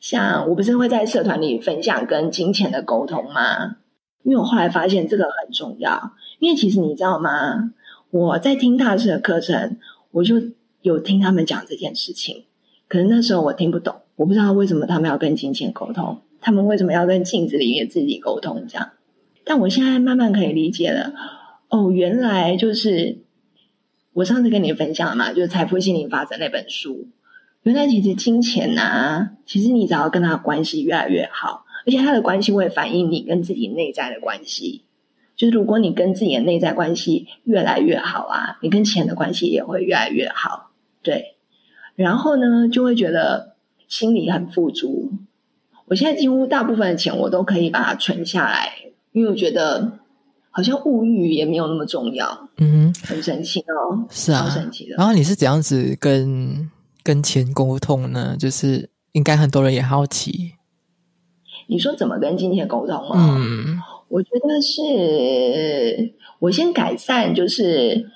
[0.00, 3.76] 像我不是会在社团里分享跟金钱的沟通吗？
[4.22, 7.74] 因为我后来发现这个很重要，因为其实你知道吗？
[8.10, 9.76] 我在听大师的课程，
[10.12, 10.36] 我就
[10.80, 12.46] 有听他们讲这件事情，
[12.88, 18.90] 可是那时候我听不懂，我不知道为什么他们要跟金钱沟通，他们为什么要跟镜子里面自己沟通这样？
[19.44, 21.12] 但我现在慢慢可以理解了，
[21.68, 23.18] 哦，原来就是。
[24.14, 27.08] 我上次跟你分享了嘛，就是《财富心灵法则》那本书。
[27.64, 34.84] 原来其实金钱呐，其实你只要跟他关系越来越好，而且他的关系会反映你跟自己内在的关系。
[35.34, 40.70] 就是如果你跟自己的内在关系越来越好啊，你跟钱的关系也会越来越好。
[41.02, 41.34] 对，
[41.96, 43.53] 然后呢，就会觉得
[43.94, 45.12] 心里很富足。
[45.86, 48.72] 我现在几乎大部分的钱我都可以把它存下来，
[49.12, 49.98] 因为我觉得。
[50.56, 54.94] 好像物欲也没有那么重要，嗯，很神奇哦，是啊，神奇的。
[54.94, 56.70] 然后你是怎样子跟
[57.02, 58.36] 跟钱沟通呢？
[58.38, 60.52] 就是应该很多人也好奇，
[61.66, 63.36] 你说怎么跟金钱沟通啊？
[63.36, 68.08] 嗯，我觉得是我先改善，就是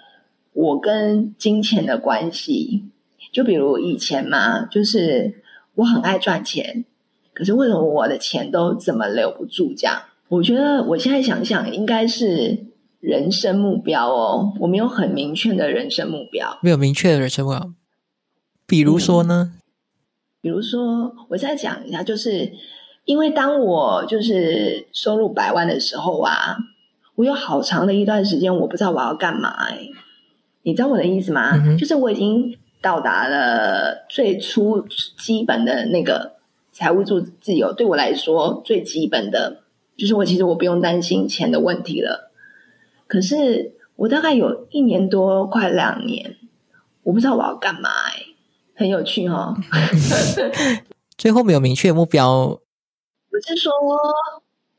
[0.53, 2.85] 我跟金钱的关系。
[3.33, 5.43] 就比如以前嘛，就是
[5.79, 6.85] 我很爱赚钱，
[7.33, 10.03] 可是为什么我的钱都怎么留不住这样？
[10.29, 12.67] 我觉得我现在想想，应该是
[12.99, 14.53] 人生目标哦。
[14.59, 17.73] 我没有很明确的人生目标，没有明确的人生目标。
[18.67, 19.53] 比如说呢？
[20.41, 22.53] 比如说，我再讲一下，就是
[23.05, 26.57] 因为当我就是收入百万的时候啊，
[27.14, 29.49] 我有好长的一段时间，我不知道我要干嘛。
[29.69, 29.88] 哎，
[30.64, 31.53] 你知道我的意思吗？
[31.79, 34.87] 就是我已经到达了最初
[35.19, 36.37] 基本的那个
[36.73, 39.62] 财务自自由，对我来说最基本的。
[39.97, 42.31] 就是我其实我不用担心钱的问题了，
[43.09, 46.37] 可是我大概有一年多快两年，
[47.02, 48.23] 我不知道我要干嘛，哎，
[48.77, 49.57] 很有趣哈。
[51.19, 52.61] 最后没有明确目标，我
[53.44, 53.73] 是说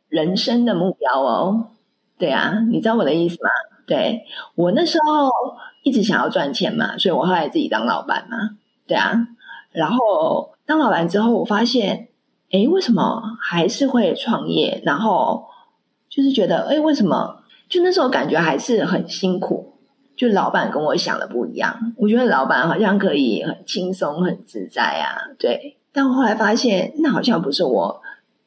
[0.07, 1.71] 人生的目标哦。
[2.17, 3.49] 对啊，你知道我的意思吗？
[3.86, 4.21] 对
[4.55, 5.30] 我那时候
[5.89, 8.57] 一直想要赚钱嘛，所以我后来自己当老板嘛。
[8.87, 9.27] 对啊，
[9.71, 12.05] 然后当老板之后，我发现。
[12.51, 14.81] 哎，为什么还是会创业？
[14.83, 15.45] 然后
[16.09, 17.43] 就是觉得，哎，为什么？
[17.69, 19.75] 就那时候感觉还是很辛苦。
[20.17, 25.29] 就老板跟我想的不一样，我觉得老板好像可以很轻松、很自在啊。
[25.37, 28.01] 对，但我后来发现，那好像不是我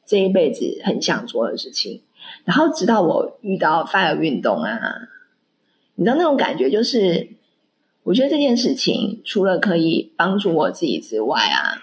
[0.04, 2.02] 这一辈子很想做的事情。
[2.44, 4.80] 然后直到我遇到 fire 运动啊，
[6.02, 7.28] 你知道那种感觉就是，
[8.02, 11.78] 我觉得这件事情除了可以帮助我自己之外啊，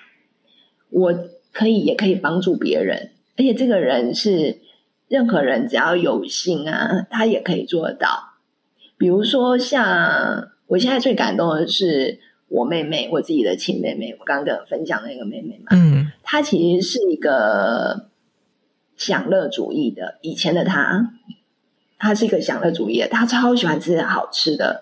[0.89, 1.13] 我
[1.53, 4.59] 可以也可以帮助别人，而且这个人是
[5.07, 8.33] 任何人只要有心啊，他也可以做得到。
[8.97, 18.09] 比如说像我现在最感动的是我妹妹，我自己的亲妹妹，我刚刚跟分享那个妹妹嘛，嗯，她其实是一个。
[18.97, 21.13] 享乐主义的以前的他，
[21.99, 24.81] 他是一个享乐主义的，他超喜欢吃好吃的，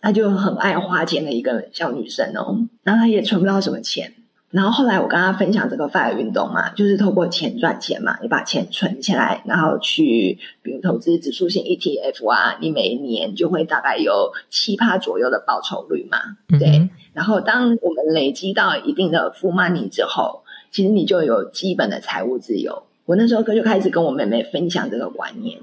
[0.00, 2.58] 他就很爱花钱的一个小女生哦。
[2.82, 4.12] 然后她也存不到什么钱。
[4.50, 16.18] 然后后来我跟她分享这个 FIRE 运动嘛，就是透过钱赚钱嘛，你把钱存起来，然后去比如投资指数型 ETF 啊，你每一年就会大概有七趴左右的报酬率嘛。
[16.58, 16.88] 对。
[17.12, 22.84] 然后当我们累积到一定的 full money 之后，其实你就有基本的财务自由。
[23.04, 25.58] 我那时候就开始跟我妹妹分享这个观念，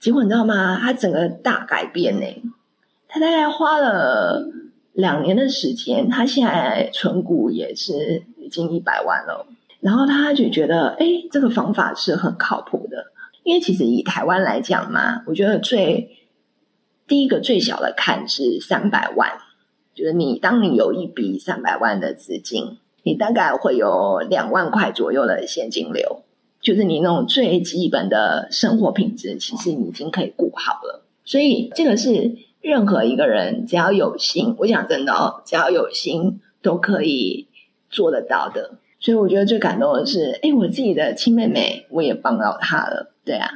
[0.00, 0.78] 结果你知道吗？
[0.80, 2.26] 他整个大改变呢。
[3.08, 4.46] 他大概花了
[4.92, 9.46] 两年的时间，他现在存股也是已经一百万了。
[9.80, 13.12] 然后他就觉得，哎，这个方法是很靠谱的。
[13.44, 16.16] 因为其实以台湾来讲嘛，我觉得最
[17.06, 19.38] 第一个最小的坎是三百万，
[19.94, 26.22] 就是你当你有一笔三百万的资金，你大概会有两万块左右的现金流。
[26.68, 31.02] 就是你那种最基本的生活品质，其实你已经可以顾好了。
[31.24, 37.48] 所以这个是任何一个人只要有心，我讲真的哦，只要有心都可以
[37.88, 38.72] 做得到的。
[39.00, 43.48] 所以我觉得最感动的是，哎，我自己的亲妹妹，我也帮到她了，对啊。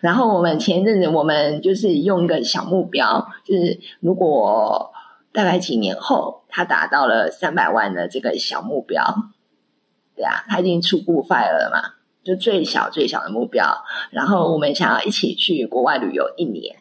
[0.00, 4.92] 然后我们前一阵子，我们就是用一个小目标，就是如果
[5.32, 9.02] 大概几年后，她达到了三百万的这个小目标，
[10.14, 11.98] 对啊，她已经出步 fire 了嘛。
[12.24, 13.66] 就最小最小的目标，
[14.10, 16.76] 然后我们想要一起去国外旅游一年，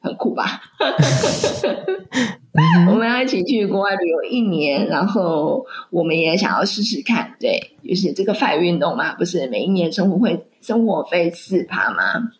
[0.00, 0.62] 很酷吧？
[2.90, 12.30] 我们要一起去国外旅游一年，然后我们也想要试试看，对，就是这个 FIRE 运动嘛，不是每一年生活会生活费四趴吗？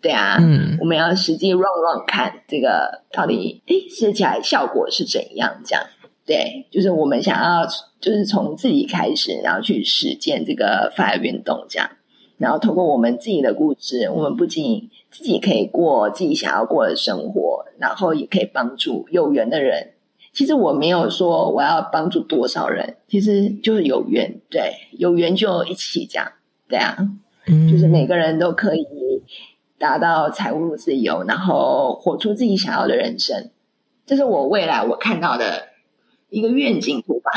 [0.00, 5.60] 对啊，嗯，我们要实际 run run 看这个到底，诶，试起来效果是怎样？
[5.64, 5.84] 这样。
[6.26, 7.64] 对，就是我们想要，
[8.00, 11.88] 就是从自己开始，然后去实践这个 fire 运动，这样，
[12.36, 19.92] 然后通过我们自己的故事，我们不仅自己可以过自己想要过的生活，然后也可以帮助有缘的人。
[20.32, 26.32] 其实我没有说我要帮助多少人，其实就是有缘，对，有缘就一起这样，
[26.68, 26.96] 对啊，
[27.70, 28.84] 就是每个人都可以
[29.78, 33.50] 达到财务自由，然后活出自己想要的人生。
[34.04, 35.75] 这是我未来我看到的。
[36.36, 37.30] 一个愿景图吧，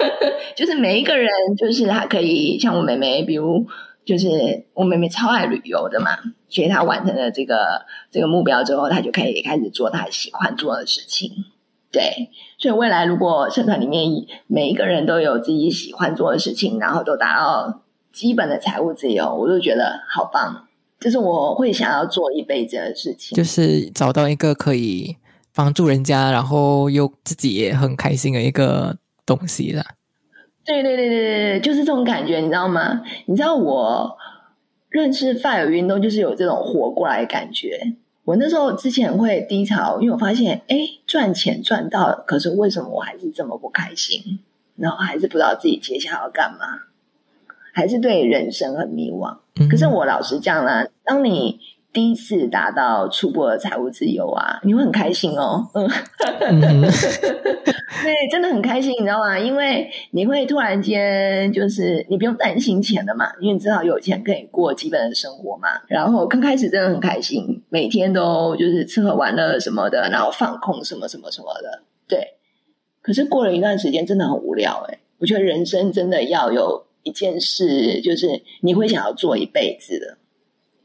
[0.54, 3.66] 就是每一个人，就是他可以像我妹妹，比如
[4.04, 4.28] 就是
[4.74, 6.10] 我妹妹超爱旅游的嘛，
[6.50, 11.30] 所以她完成了这个这个目标之后，她就可以开始做她喜欢做的事情。
[11.90, 12.28] 对，
[12.58, 14.10] 所以未来如果社团里面
[14.46, 17.80] 每一个人都有自己喜欢做的事情，然后都达到
[18.12, 20.68] 基本的财务自由，我就觉得好棒。
[21.00, 25.16] 就是我会想要做一辈子的事情，就是找到一个可以。
[25.54, 29.84] 帮助人家，然后又自己也很开心的一个东西了。
[30.64, 33.02] 对对对对对对，就是这种感觉，你知道吗？
[33.26, 34.16] 你知道我
[34.88, 37.94] 认识 fire 运动，就是有这种活过来的感觉。
[38.24, 40.76] 我那时候之前会低潮，因为我发现，哎，
[41.06, 44.40] 赚钱赚到了，可是为什么我还是这么不开心？
[44.76, 46.66] 然后还是不知道自己接下来要干嘛，
[47.72, 49.36] 还是对人生很迷惘。
[49.70, 51.60] 可是我老实讲啦，当你。
[51.94, 55.64] 第一次达到初步的财务自由啊，你会很开心哦。
[55.74, 55.88] 嗯，
[58.02, 59.38] 对，真的很开心，你知道吗？
[59.38, 65.68] 因为你会突然间就是你不用担心钱了嘛，因为你知道有钱可以过基本的生活嘛。
[65.86, 71.82] 然后刚开始真的很开心，每天都就是吃喝玩乐什么的，然后放空什么什么什么的。
[72.08, 72.34] 对，
[73.00, 74.98] 可是过了一段时间，真的很无聊哎。
[75.20, 80.18] 我觉得人生真的要有一件事，就是你会想要做一辈子的。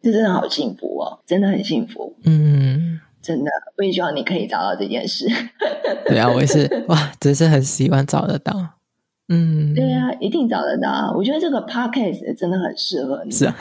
[0.01, 2.15] 这真的好幸福哦，真的很幸福。
[2.23, 5.27] 嗯，真的，我也希望你可以找到这件事。
[6.07, 8.53] 对啊，我也是哇，真是很希望找得到。
[9.27, 11.13] 嗯，对啊，一定找得到。
[11.15, 13.31] 我觉得这个 podcast 真的很适合你。
[13.31, 13.55] 是啊，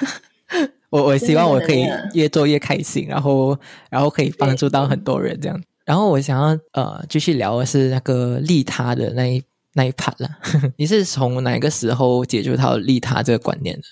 [0.91, 3.59] 我我希望我可以越做越开心，然后
[3.91, 5.63] 然后可以帮助到很多人这样。
[5.85, 9.43] 然后我想要呃继续聊的是那个利他的那一
[9.75, 10.29] 那一 part 了。
[10.77, 13.83] 你是从哪个时候解决到利他这个观念的？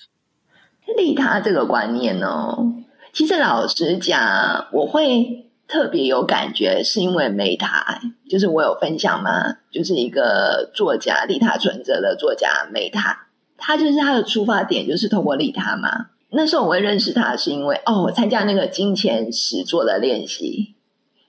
[0.95, 2.73] 利他这个观念哦，
[3.13, 13.27] 其实老实讲，我会特别有感觉，是因为梅塔，就是我有分享嘛，就是一个作家利他存折的作家梅塔，
[13.57, 16.07] 他就是他的出发点就是透过利他嘛。
[16.29, 20.75] 那时候我会认识他，是因为哦，我参加那个金钱实作的练习，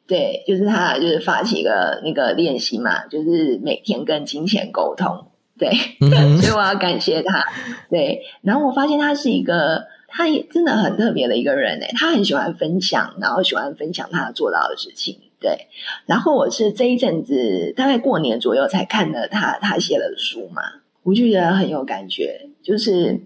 [0.06, 5.26] 对，就是他就是发起一个那个练习嘛，就是每天跟金钱沟通，
[5.59, 5.70] 对，
[6.40, 7.44] 所以我要感谢他，
[7.90, 8.22] 对。
[8.42, 15.66] 然后我发现他是一个，他也真的很特别的一个人诶，他很喜欢分享，然后喜欢分享他做到的事情，对。
[16.06, 20.62] 然后我是这一阵子大概过年左右才看了他他写的书嘛，
[21.02, 23.20] 我就觉得很有感觉，就是。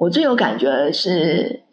[0.00, 1.64] 我最有感觉的是，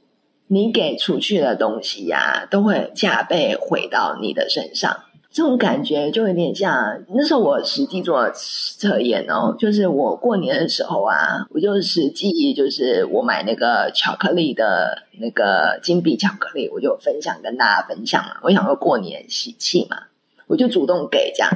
[0.47, 5.01] 你给出去的东西呀，都会加倍回到你的身上。
[5.35, 18.37] 这种感觉就有点像那时候我实际做测验哦，就是我过年的时候啊，我就实际就是我买那个巧克力的那个金币巧克力，我就分享跟大家分享嘛。
[18.43, 20.03] 我想说过年喜气嘛，
[20.47, 21.51] 我就主动给这样，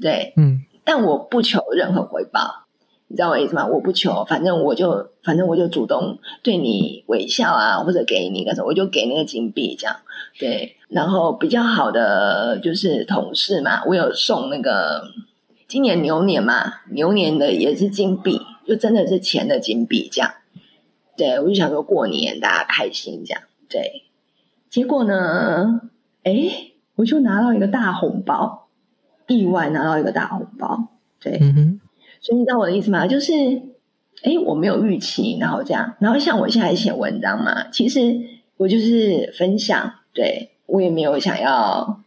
[0.00, 2.64] 对，嗯，但我不求任何回报。
[3.06, 3.64] 你知道我意思吗？
[3.64, 9.94] 我不求，反正我就反正我就主动对你微笑啊，或者给你个什么，我就给那个金币这样。
[10.36, 15.02] 对，然后比较好的就是同事嘛，我有送那个
[15.66, 20.30] 今年牛年嘛，牛年的也是金币，就真的是钱的金币这样。
[21.16, 23.42] 对，我就想说过年大家开心这样。
[23.68, 24.04] 对，
[24.70, 25.82] 结果呢，
[26.22, 26.32] 哎，
[26.96, 28.68] 我就拿到一个大红包，
[29.26, 30.88] 意外拿到一个大红包。
[31.20, 31.38] 对。
[32.20, 33.06] 所以你知道我的意思吗？
[33.06, 33.32] 就是，
[34.22, 38.16] 哎，我没有预期，然后这样，然后像我现在写文章嘛，其实
[38.56, 42.00] 我就是分享，对我也没有想要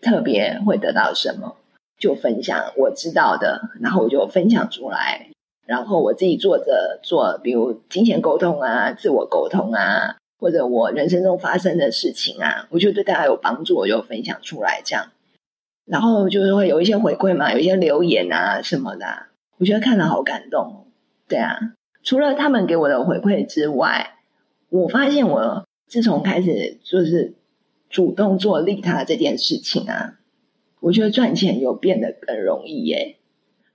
[0.00, 1.54] 特别会得到什么，
[1.98, 5.28] 就分享我知道的，然后我就分享出来，
[5.66, 15.06] 然后我自己做着做，比如金钱沟通啊，自我沟通啊，或者我人生中发生的事情啊，我觉得对大家有帮助，我就分享出来这样，
[15.86, 19.06] 然后就是会有一些回馈嘛，有一些留言啊什么的。
[19.58, 20.86] 我觉得看了好感动，
[21.28, 21.58] 对啊。
[22.02, 24.18] 除了他们给我的回馈之外，
[24.68, 27.34] 我发现我自从开始就是
[27.88, 30.18] 主动做利他这件事情啊，
[30.80, 33.16] 我觉得赚钱有变得更容易耶。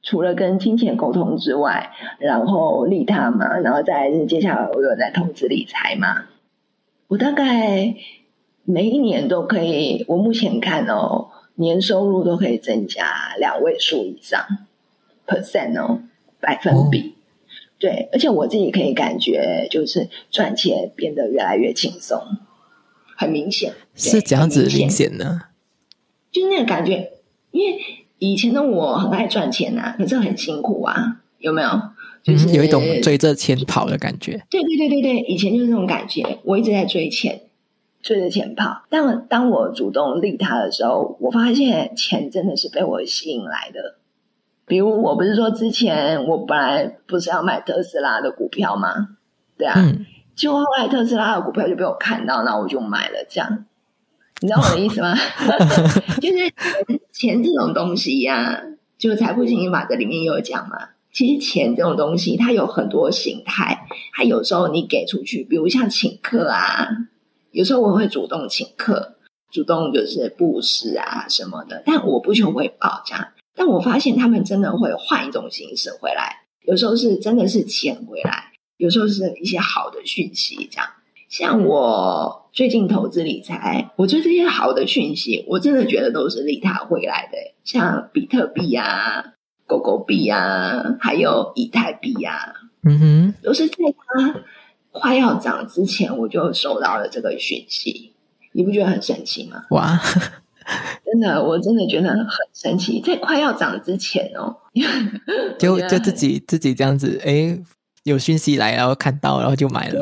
[0.03, 6.25] 除了跟金钱沟通之外，然后利他嘛，然后再是接下来我有在投资理财嘛，
[7.07, 7.95] 我大概
[8.63, 14.39] 每一年都可以，我目前看哦，年收入都可以增加两位数以上。
[15.27, 16.01] percent 哦，
[16.41, 17.15] 百分比，
[17.79, 22.19] 对，而且我自己可以感觉，就是赚钱变得越来越轻松，
[23.21, 25.41] 很明显，是这样子明显呢。
[26.31, 27.11] 就是那个感觉，
[27.51, 27.79] 因为
[28.17, 31.69] 以前的我很爱赚钱啊，可是很辛苦啊，有没有？
[32.23, 34.43] 就是有一种追着钱跑的感觉。
[34.49, 37.41] 对对对对对，以前就是这种感觉，我一直在追钱，
[38.01, 38.83] 追着钱跑。
[38.89, 43.97] 但当我主动利他的时候，我发现钱真的是被我吸引来的。
[44.65, 49.09] 比如，我不是说之前我本来不是要买特斯拉的股票吗？
[49.57, 49.75] 对啊，
[50.35, 53.25] 就后来特斯拉的股票就被我看到，那我就买了。
[53.29, 53.65] 这样，
[54.41, 55.15] 你知道我的意思吗？
[56.21, 56.53] 就是
[57.11, 58.61] 钱这种东西呀，
[58.97, 60.77] 就财富经营法则里面也有讲嘛。
[61.13, 63.85] 其实钱这种东西，它有很多形态。
[64.15, 66.87] 它有时候你给出去，比如像请客啊，
[67.51, 69.15] 有时候我会主动请客，
[69.51, 73.27] 主动就是布施啊什么的，但我不求回报，这样。
[73.53, 78.50] 但我发现他们真的会换一种形式回来，有时候是真的是钱回来，
[78.81, 80.67] 有时候是一些好的讯息。
[80.71, 80.89] 这样，
[81.29, 87.37] 像我最近投资理财，我觉得这些好的讯息，我真的觉得都是利他回来的。
[87.63, 89.33] 像比特币啊、
[89.67, 92.33] 狗狗币啊，还有以太币啊，
[92.83, 94.41] 嗯哼，都是在它
[94.89, 98.13] 快要涨之前，我就收到了这个讯息。
[98.53, 99.63] 你不觉得很神奇吗？
[99.69, 99.97] 哇！
[101.05, 104.57] 真的，我真的觉得很神奇，在快要涨之前哦，
[105.59, 107.57] 就就自己自己这样子，哎，
[108.03, 110.01] 有讯息来，然后看到，然后就买了，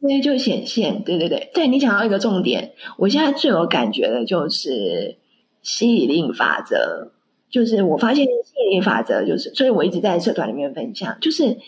[0.00, 5.16] 对，就显现，对对对，对你讲到一个重点，我现在最有感觉的就是
[5.62, 7.12] 吸引力法则，
[7.50, 11.58] 就是我发现吸引力法则就是，所以我一直在社团里面分享，就是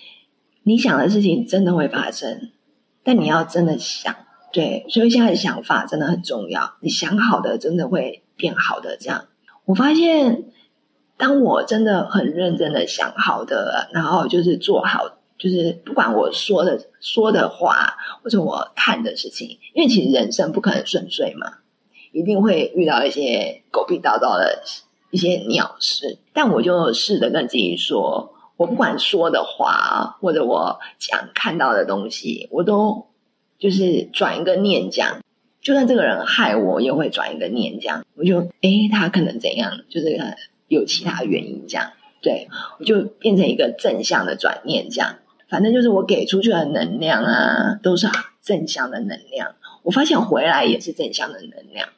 [0.63, 2.51] 你想的事情真的会发生，
[3.03, 4.15] 但你要真的想。
[4.53, 6.75] 对，所以现在想法真的很重要。
[6.81, 8.97] 你想好的，真的会变好的。
[8.97, 9.27] 这样，
[9.65, 10.43] 我发现，
[11.17, 21.55] 当我真的很认真的想好的，然后就是做好，就是不管我说的说的话，或者我看的事情，因为其实人生不可能顺遂嘛，
[22.13, 24.63] 一定会遇到一些狗屁叨叨的
[25.11, 26.19] 一些鸟事。
[26.33, 33.09] 但我就试着跟自己说，我不管说的话，或者我讲看到的东西，我都。
[33.61, 35.21] 就是转一个念讲，
[35.61, 38.03] 就算这个人害我，我也会转一个念这样。
[38.15, 39.71] 我就诶，他可能怎样？
[39.87, 40.19] 就是
[40.69, 45.15] 有其他原因这样，对我就变成一个正向的转念这样。
[45.51, 48.07] 反正就是我给出去的能量啊，都是
[48.41, 49.55] 正向的能量。
[49.83, 51.89] 我发现回来也是正向的能量，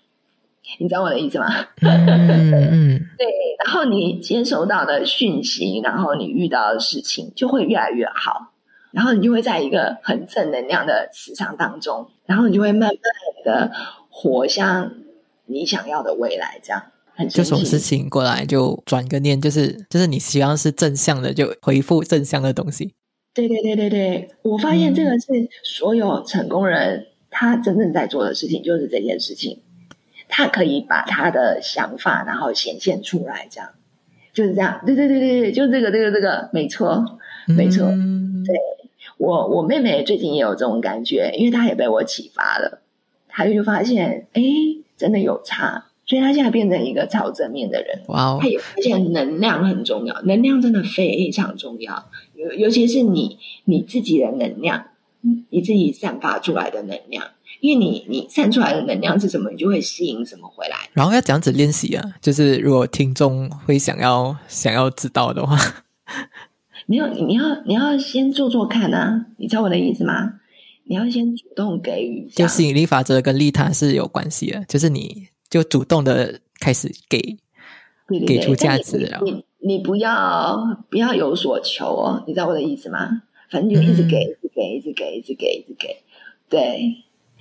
[0.79, 1.67] 你知道我的意思吗？
[1.83, 3.27] 嗯嗯， 对，
[3.65, 8.53] 然后你接收到的讯息，然后你遇到的事情就会越来越好，
[8.93, 13.73] 然后你就会在一个很正能量的磁场当中，然后你就会慢慢的
[14.09, 14.93] 活向
[15.47, 16.81] 你想要的未来，这样
[17.15, 22.95] 很就什么事情过来就转个念，就是就是你希望是正向的，就回复正向的东西。
[23.35, 25.27] 对对对对对，我发现这个是
[25.63, 29.59] 所有成功人他真正在做的事情，就是这件事情。
[30.29, 33.71] 他可以把他的想法，然后显现出来，这样
[34.33, 34.81] 就是这样。
[34.87, 37.05] 对对对对对，就这个这个这个，没错
[37.47, 37.87] 没错。
[37.87, 38.57] 嗯对
[39.19, 42.81] 我我妹妹最近也有这种感觉，因为她也被我启发了，
[43.29, 44.43] 她就发现哎，
[44.97, 48.03] 真的有差，所以他现在变成一个超正面的人。
[48.09, 54.89] 哇哦他，也而且能量很重要，能量真的非常重要，尤尤其是你你自己的能量，
[55.49, 57.25] 你自己散发出来的能量，
[57.61, 60.77] 因为你你散出来的能量是什么，你就会吸引什么回来。
[60.93, 65.57] 然后要这样子练习啊，就是如果听众会想要想要知道的话，
[66.85, 70.35] 没有，你要你要先做做看啊，你知道我的意思吗？
[70.85, 77.37] 你要先主动给予，就吸引力法则跟利他是有关系的，就是你就主动的开始给，
[78.27, 83.21] 给出价值了你你你不要不要有所求哦，你知道我的意思吗？
[83.51, 86.03] 反正就一直给，嗯一直给，一直给，一直给，一直给，
[86.49, 86.95] 对，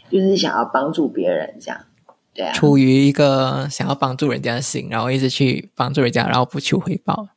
[0.10, 1.86] 就是想要帮助别人这样，
[2.34, 7.30] 对啊，出于一个想要帮助人家的心，然后一直去帮助人家，然后不求回报。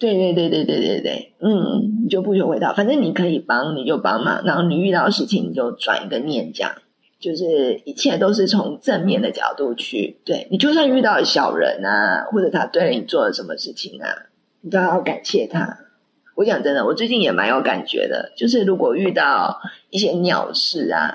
[0.00, 6.74] 对对对对对对对，嗯，你就不求回报，反正你可以帮你就帮嘛，然后你遇到事情你就转一个念，这样
[7.22, 14.08] 就是一切都是从正面的角度去，对你就算遇到小人啊，或者他对你做了什么事情啊，
[14.60, 15.78] 你都要感谢他。
[16.34, 19.60] 我讲真的，我最近也蛮有感觉的，就是如果遇到
[19.90, 21.14] 一些鸟事啊，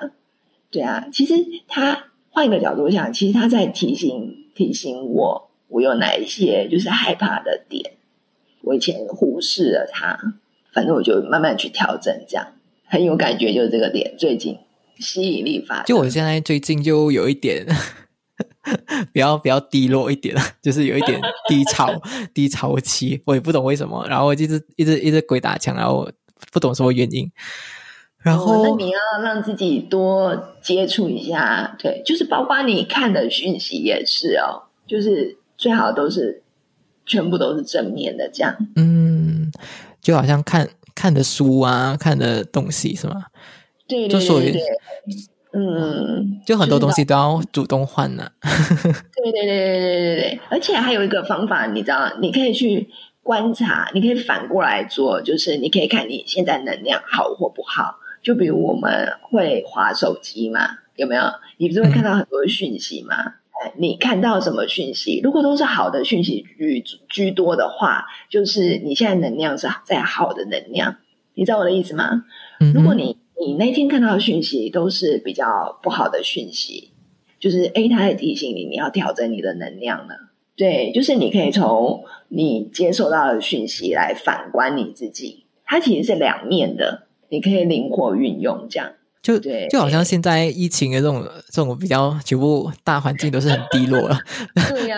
[0.72, 1.34] 对啊，其实
[1.68, 7.96] 他换一个角度想，其实他在提醒提醒我，我有哪一些就是害怕的点。
[8.62, 10.18] 我以前忽视了他，
[10.72, 12.54] 反正我就慢慢去调整，这样
[12.86, 14.16] 很有感觉，就是这个点。
[14.18, 14.58] 最近
[15.00, 17.66] 吸引力法则，就我现在最近就有一点
[19.14, 21.90] 比较比较低落一点了， 就是有一点低潮
[22.34, 26.10] 低潮期，我也不懂为什么，然后我就一直一直一直鬼打墙，然后
[26.52, 27.32] 不懂什么原因，
[28.20, 36.44] 然哦后、那你要让自己多接触一下，对，就是包括你看的讯息也是哦，就是最好都是
[37.06, 38.56] 全部都是正面的，这样。
[38.76, 39.52] 嗯，
[40.02, 43.24] 就好像看看的书啊，看的东西是吗？
[43.88, 44.54] 对对就属于
[45.54, 52.90] 嗯，就很多东西都要主动换呢、 对对对对对对对，而且还有一个方法，你知道，你可以去
[53.24, 57.96] 观察，你可以反过来做，就是你可以看你现在能量好或不好。
[58.22, 61.24] 就比如我们会划手机嘛，有没有？
[61.58, 63.16] 你不是会看到很多讯息吗？
[63.60, 65.22] 哎你看到什么讯息？
[65.24, 70.98] 如果都是好的讯息居居多的话，就是你现在能量是在好的能量，
[71.34, 72.26] 你知道我的意思吗？
[72.60, 76.92] 嗯，如果你你那天看到的讯息都是比较不好的讯息，
[77.40, 80.30] 就是 A，他在提醒你你要调整你的能量了。
[80.56, 88.92] 对，就是你可以从你接受到的讯息来反观你自己，它其实是两面的，你可以灵活运用这样。
[89.22, 91.22] 就对就好像现在疫情的这种
[91.52, 94.18] 这种比较全部大环境都是很低落了，
[94.70, 94.98] 对呀、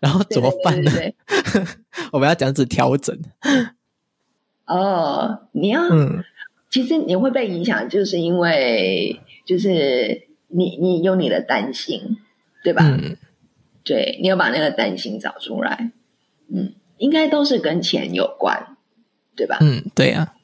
[0.00, 0.90] 然后怎么办呢？
[0.90, 1.66] 对对对对
[2.10, 3.14] 我们要这样子调整。
[4.64, 6.24] 哦，你要、嗯
[6.70, 12.18] 其实你会被影响，就是因为就是你你有你的担心，
[12.62, 12.82] 对吧？
[12.84, 13.16] 嗯
[13.84, 15.92] 对，你有把那个担心找出来。
[16.52, 18.76] 嗯，应该都是跟钱有关，
[19.36, 19.58] 对吧？
[19.60, 20.34] 嗯，对啊，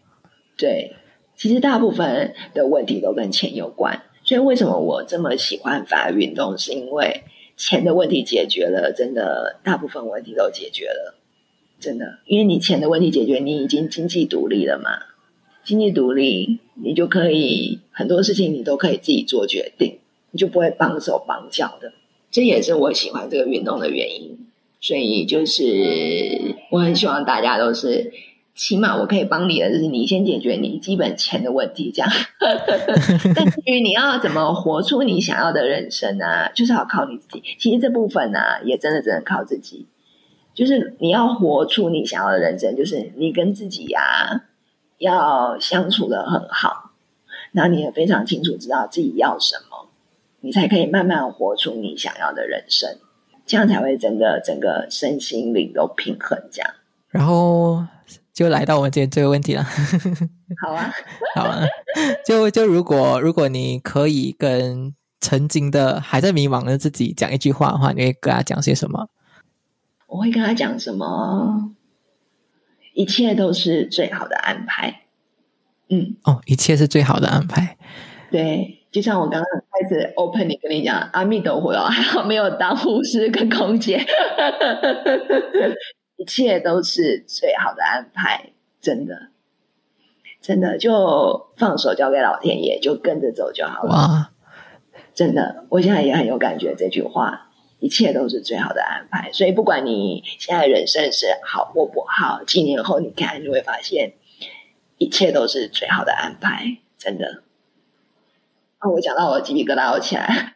[0.57, 0.95] 对，
[1.37, 4.03] 其实大部分的问题都跟钱有关。
[4.25, 7.25] 所以为什么我这么喜欢法运动，是因为
[7.57, 11.19] 钱的问题解决了，真的大部分问题都解决了，
[11.81, 12.21] 真的。
[12.27, 15.12] 因为你钱的问题解决，你已经经济独立了嘛。
[15.65, 19.99] 经济独立，你就可以很多事情你都可以自己做决定，
[20.31, 21.93] 你就不会帮手帮脚的。
[22.31, 24.39] 这也是我喜欢这个运动的原因。
[24.81, 28.13] 所以就是我很希望大家都是，
[28.57, 32.11] 起码我可以帮你的，就是你先解决你基本钱的问题，这样。
[33.33, 37.41] 但至于你要怎么活出你想要的人生啊，就是要靠你自己。
[37.61, 39.87] 其实这部分呢、啊，也真的只能靠自己。
[40.53, 44.43] 就是你要活出你想要的人生，就是你跟自己呀、
[45.03, 46.93] 要相处的很好，
[47.51, 49.89] 然后你也非常清楚知道自己要什么，
[50.41, 52.99] 你才可以慢慢活出你想要的人生，
[53.45, 56.39] 这样才会整个整个身心灵都平衡。
[56.53, 56.71] 这样，
[57.09, 57.85] 然后
[58.33, 59.65] 就来到我们今天这个问题了。
[60.63, 60.91] 好啊，
[61.35, 61.67] 好啊，
[62.25, 69.09] 就就如果如果你可以跟曾经的还在迷茫的自己讲一句话的话，你会跟他讲些什么？
[70.07, 71.73] 我会跟他讲什么？
[72.95, 75.03] 一切都是最好的安排。
[75.89, 77.77] 嗯，哦，一切是最好的安排。
[78.31, 84.05] 对，就像我刚刚开始 opening 跟你讲，阿弥陀佛哦，还好没有当护士跟空姐。
[86.17, 89.31] 一切都是最好的安排，真的，
[90.41, 93.91] 真的就放手交给老天爷，就跟着走就好了。
[93.91, 94.31] 哇，
[95.13, 97.42] 真的，我现在也很有感觉这句话，
[97.83, 99.31] 一切都是最好的安排。
[99.33, 104.13] 所以不管你现在人生是好或不好，几年后你看，你会发现
[104.99, 107.43] 一切都是最好的安排，真的。
[108.79, 110.55] 啊，我讲到我鸡皮疙瘩都起来。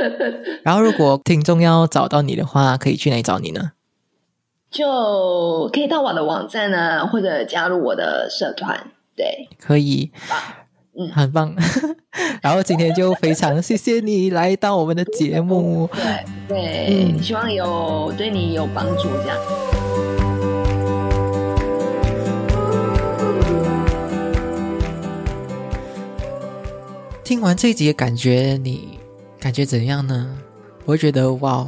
[0.62, 3.72] 然后，如果听众要找到你的话，可以去哪里找你呢？
[4.70, 8.90] 就可以到我的网站呢，或者加入我的社团。
[9.16, 10.12] 对，可以，
[10.98, 11.54] 嗯，很棒。
[12.42, 15.88] 然后今天就非常谢谢你来到我们的节目。
[16.48, 19.08] 对对，希望有对你有帮助。
[19.22, 19.36] 这样。
[27.22, 28.98] 听完这集，感觉你
[29.38, 30.38] 感觉怎样呢？
[30.84, 31.66] 我会觉得哇。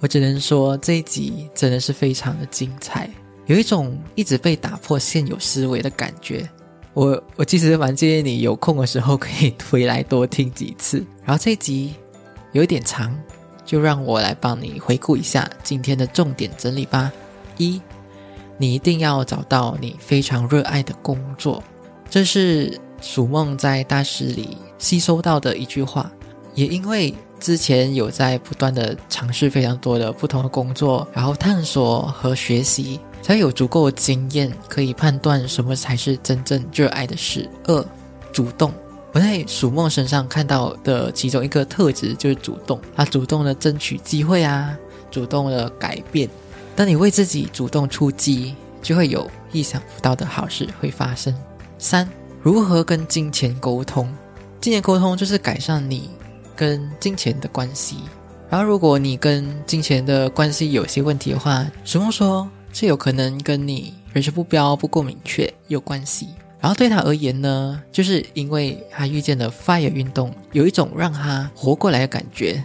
[0.00, 3.10] 我只能说这一集真的是非常的精彩，
[3.46, 6.48] 有一种一直被打破现有思维的感觉。
[6.94, 11.04] 我我其实蛮建议你有空的时候可以回来多听几次。
[11.24, 11.94] 然后这一集
[12.52, 13.16] 有一点长，
[13.64, 17.12] 就让我来帮你回顾一下今天的重点整理吧。
[17.56, 17.80] 一，
[18.56, 21.62] 你一定要找到你非常热爱的工作，
[22.08, 26.10] 这是鼠梦在大师里吸收到的一句话，
[26.54, 27.14] 也因为。
[27.40, 32.98] 之前有在不断的尝试非常多的不同的工作，然后探索和学习，
[33.28, 37.46] 才有足够的经验可以判断什么才是真正热爱的事。
[37.64, 37.84] 二，
[38.32, 38.72] 主动。
[39.12, 44.74] 我在鼠梦身上看到的其中一个特质就是主动，他主动的争取机会啊，
[45.10, 46.26] 主动的改变。
[46.74, 51.34] 当你为自己主动出击，就会有意想不到的好事会发生。
[51.78, 52.08] 三，
[52.42, 54.10] 如何跟金钱沟通？
[54.58, 56.08] 金钱沟通就是改善你。
[56.56, 57.98] 跟金钱的关系，
[58.48, 62.48] 然后如果你跟金钱的关系有些问题的话，什么说
[62.80, 66.28] 这有可能跟你人生目标不够明确有关系。
[66.60, 72.62] 然后对他而言呢，就是因为他遇见了 FIRE 运动，有一种让他活过来的感觉，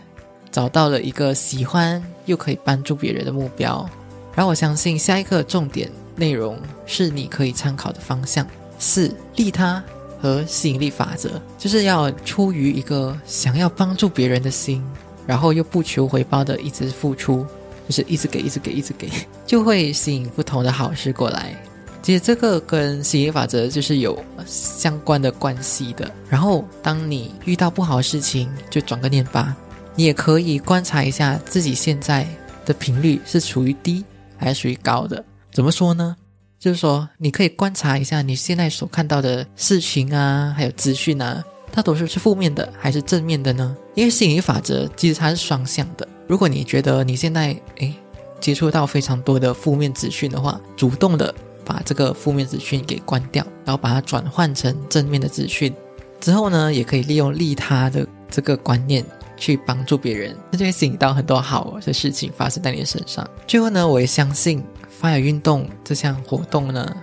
[0.52, 3.90] 找到了一个喜欢又可以帮助别人的目标。
[4.36, 8.46] 然后我相信下一个重点内容是你可以参考的方向，
[8.78, 9.84] 四利他。
[10.22, 14.82] 和吸引力法则，就是要出于一个想要帮助别人的心，
[15.28, 17.46] 然后又不求回报的一直付出，
[17.88, 19.10] 就是一直给，一直给，一直给，
[19.46, 21.56] 就会吸引不同的好事过来。
[22.02, 26.12] 其实这个跟吸引力法则就是有相关的关系的。
[26.30, 29.56] 然后，当你遇到不好的事情，就转个念吧。
[29.96, 32.28] 你也可以观察一下自己现在
[32.66, 34.04] 的频率是处于低
[34.38, 35.24] 还是属于高的。
[35.54, 36.16] 怎么说呢？
[36.60, 43.78] 就是说，你可以观察一下你现在所看到的事情啊，还有资讯啊，它都是是负面的还是正面的呢？
[43.96, 46.08] 因为吸引力法则其实它是双向的。
[46.28, 47.94] 如果你觉得你现在诶
[48.40, 51.34] 接触到非常多的负面资讯的话，主动的
[51.66, 55.74] 把这个负面资讯给关掉，然后把它转换成正面的资讯
[56.20, 59.06] 之后呢，也可以利用利他的这个观念
[59.38, 63.28] 去帮助别人，那就会吸引到很多好的事情发生在你的身上。
[63.48, 64.64] 最后呢，我也相信。
[64.90, 66.96] 发芽运动这项活动呢，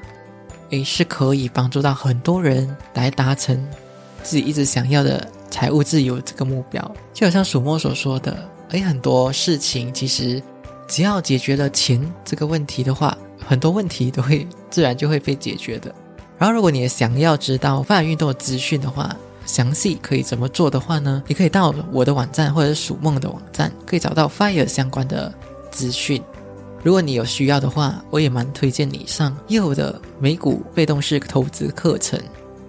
[0.71, 3.62] 诶，是可以帮助到很多人来达成
[4.23, 6.95] 自己一直想要的财务自由这个目标。
[7.12, 8.35] 就好像鼠墨所说的，
[8.71, 10.43] 诶，很多事情其实
[10.87, 13.16] 只要解决了钱这个问题的话，
[13.47, 15.95] 很多问题都会自然就会被解决的。
[16.39, 19.14] 然后，如果你也想要知道发芽运动的资讯的话，
[19.45, 21.23] 详细可以怎么做的话呢？
[21.27, 25.33] 你可以到我的网站或者鼠梦的网站，可以找到 Fire 相关的
[25.71, 26.23] 资讯。
[26.83, 32.18] 如果你有需要的话，我也蛮推荐你上右的美股被动式投资课程，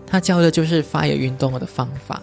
[0.05, 2.21] 他教的就是 FIRE 运动的方法。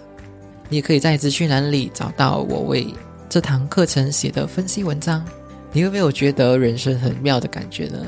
[0.68, 2.86] 你也可以在资讯栏里找到我为
[3.28, 5.24] 这堂课程写的分析文章。
[5.72, 7.98] 你有没有觉得人生很妙的感觉呢？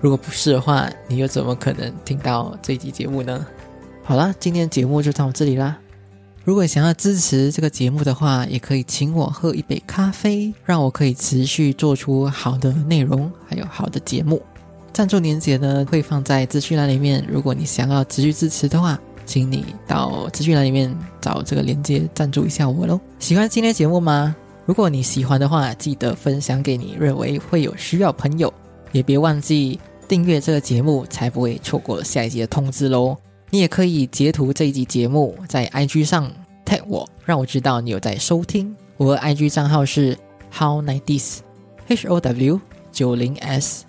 [0.00, 3.46] 如果不是的话，你又怎么可能听到这集节目呢？
[4.04, 5.76] 好了，今天节目就到这里啦。
[6.44, 14.40] 如果想要支持这个节目的话，也可以请我喝一杯咖啡，让我可以持续做出好的内容，还有好的节目。
[14.92, 17.24] 赞助链接呢会放在资讯栏里面。
[17.28, 23.00] 如果你想要持续支持的话，请你到资讯栏里面找这个链接赞助一下我喽。
[23.18, 24.34] 喜欢今天节目吗？
[24.68, 28.52] 如果你喜欢的话，记得分享给你认为会有需要朋友，
[28.92, 33.16] 也别忘记订阅这个节目，才不会错过下一集的通知喽。
[33.48, 36.30] 你也可以截图这一集节目，在 IG 上
[36.66, 38.76] tag 我，让我知道你有在收听。
[38.98, 40.14] 我的 IG 账号是
[40.52, 41.38] how nineties
[41.86, 42.60] h o w
[42.92, 43.86] 九零 s。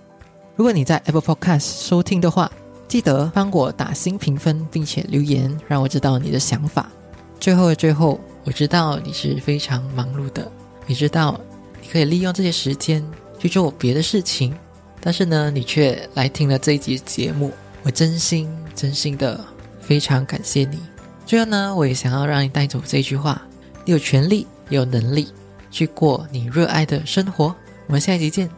[0.56, 2.50] 如果你在 Apple Podcast 收听的话，
[2.88, 6.90] 记得帮我打新评分，并且留言，让我知道你的想法。
[7.38, 10.50] 最后的最后，我知道你是非常忙碌的，
[10.90, 11.40] 你知道
[11.80, 13.06] 你可以利用这些时间
[13.38, 14.58] 去做别的事情，
[15.00, 17.52] 但是呢，你却来听了这一集节目，
[17.84, 19.40] 我真心真心的
[19.80, 20.80] 非常感谢你。
[21.28, 23.40] 最后呢，我也想要让你带走这句话：
[23.86, 25.28] 你有权利，有能力
[25.70, 27.56] 去过你热爱的生活。
[27.86, 28.50] 我们下一集见，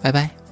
[0.00, 0.43] 拜拜。